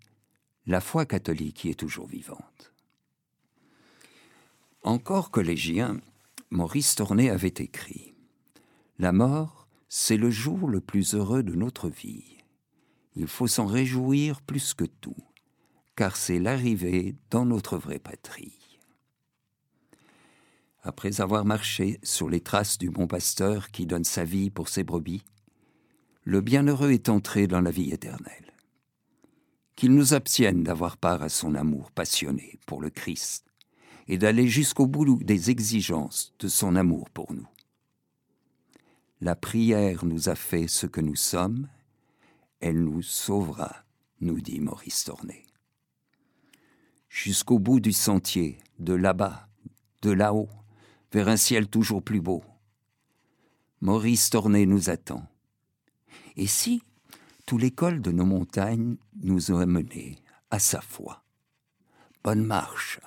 la 0.67 0.81
foi 0.81 1.05
catholique 1.05 1.65
y 1.65 1.69
est 1.69 1.79
toujours 1.79 2.07
vivante. 2.07 2.76
Encore 4.87 5.31
collégien, 5.31 5.99
Maurice 6.49 6.95
Tornet 6.95 7.29
avait 7.29 7.49
écrit 7.49 8.15
La 8.99 9.11
mort, 9.11 9.67
c'est 9.89 10.15
le 10.15 10.29
jour 10.29 10.69
le 10.69 10.79
plus 10.79 11.13
heureux 11.13 11.43
de 11.43 11.55
notre 11.55 11.89
vie. 11.89 12.37
Il 13.13 13.27
faut 13.27 13.47
s'en 13.47 13.65
réjouir 13.65 14.41
plus 14.41 14.73
que 14.73 14.85
tout, 14.85 15.17
car 15.97 16.15
c'est 16.15 16.39
l'arrivée 16.39 17.17
dans 17.31 17.43
notre 17.43 17.77
vraie 17.77 17.99
patrie. 17.99 18.79
Après 20.83 21.19
avoir 21.19 21.43
marché 21.43 21.99
sur 22.01 22.29
les 22.29 22.39
traces 22.39 22.77
du 22.77 22.89
bon 22.89 23.07
pasteur 23.07 23.71
qui 23.71 23.87
donne 23.87 24.05
sa 24.05 24.23
vie 24.23 24.49
pour 24.49 24.69
ses 24.69 24.85
brebis, 24.85 25.25
le 26.23 26.39
bienheureux 26.39 26.91
est 26.91 27.09
entré 27.09 27.47
dans 27.47 27.59
la 27.59 27.71
vie 27.71 27.91
éternelle 27.91 28.53
qu'il 29.75 29.93
nous 29.93 30.13
obtienne 30.13 30.63
d'avoir 30.63 30.95
part 30.95 31.23
à 31.23 31.29
son 31.29 31.55
amour 31.55 31.91
passionné 31.91 32.57
pour 32.65 32.81
le 32.81 32.89
Christ 32.89 33.47
et 34.07 34.17
d'aller 34.17 34.47
jusqu'au 34.47 34.87
bout 34.87 35.23
des 35.23 35.49
exigences 35.49 36.33
de 36.39 36.47
son 36.47 36.75
amour 36.75 37.09
pour 37.09 37.33
nous. 37.33 37.47
La 39.19 39.35
prière 39.35 40.05
nous 40.05 40.29
a 40.29 40.35
fait 40.35 40.67
ce 40.67 40.85
que 40.85 41.01
nous 41.01 41.15
sommes 41.15 41.67
elle 42.59 42.83
nous 42.83 43.01
sauvera, 43.01 43.83
nous 44.19 44.41
dit 44.41 44.59
Maurice 44.59 45.03
Torné. 45.03 45.45
Jusqu'au 47.09 47.59
bout 47.59 47.79
du 47.79 47.93
sentier, 47.93 48.57
de 48.79 48.93
là-bas, 48.93 49.47
de 50.01 50.11
là-haut, 50.11 50.49
vers 51.11 51.27
un 51.27 51.37
ciel 51.37 51.67
toujours 51.67 52.03
plus 52.03 52.21
beau. 52.21 52.43
Maurice 53.81 54.29
Torné 54.29 54.65
nous 54.65 54.89
attend. 54.89 55.27
Et 56.35 56.47
si 56.47 56.81
tout 57.45 57.57
l'école 57.57 58.01
de 58.01 58.11
nos 58.11 58.25
montagnes 58.25 58.97
nous 59.21 59.51
aurait 59.51 59.65
menés 59.65 60.17
à 60.49 60.59
sa 60.59 60.81
foi? 60.81 61.23
Bonne 62.23 62.43
marche 62.43 62.99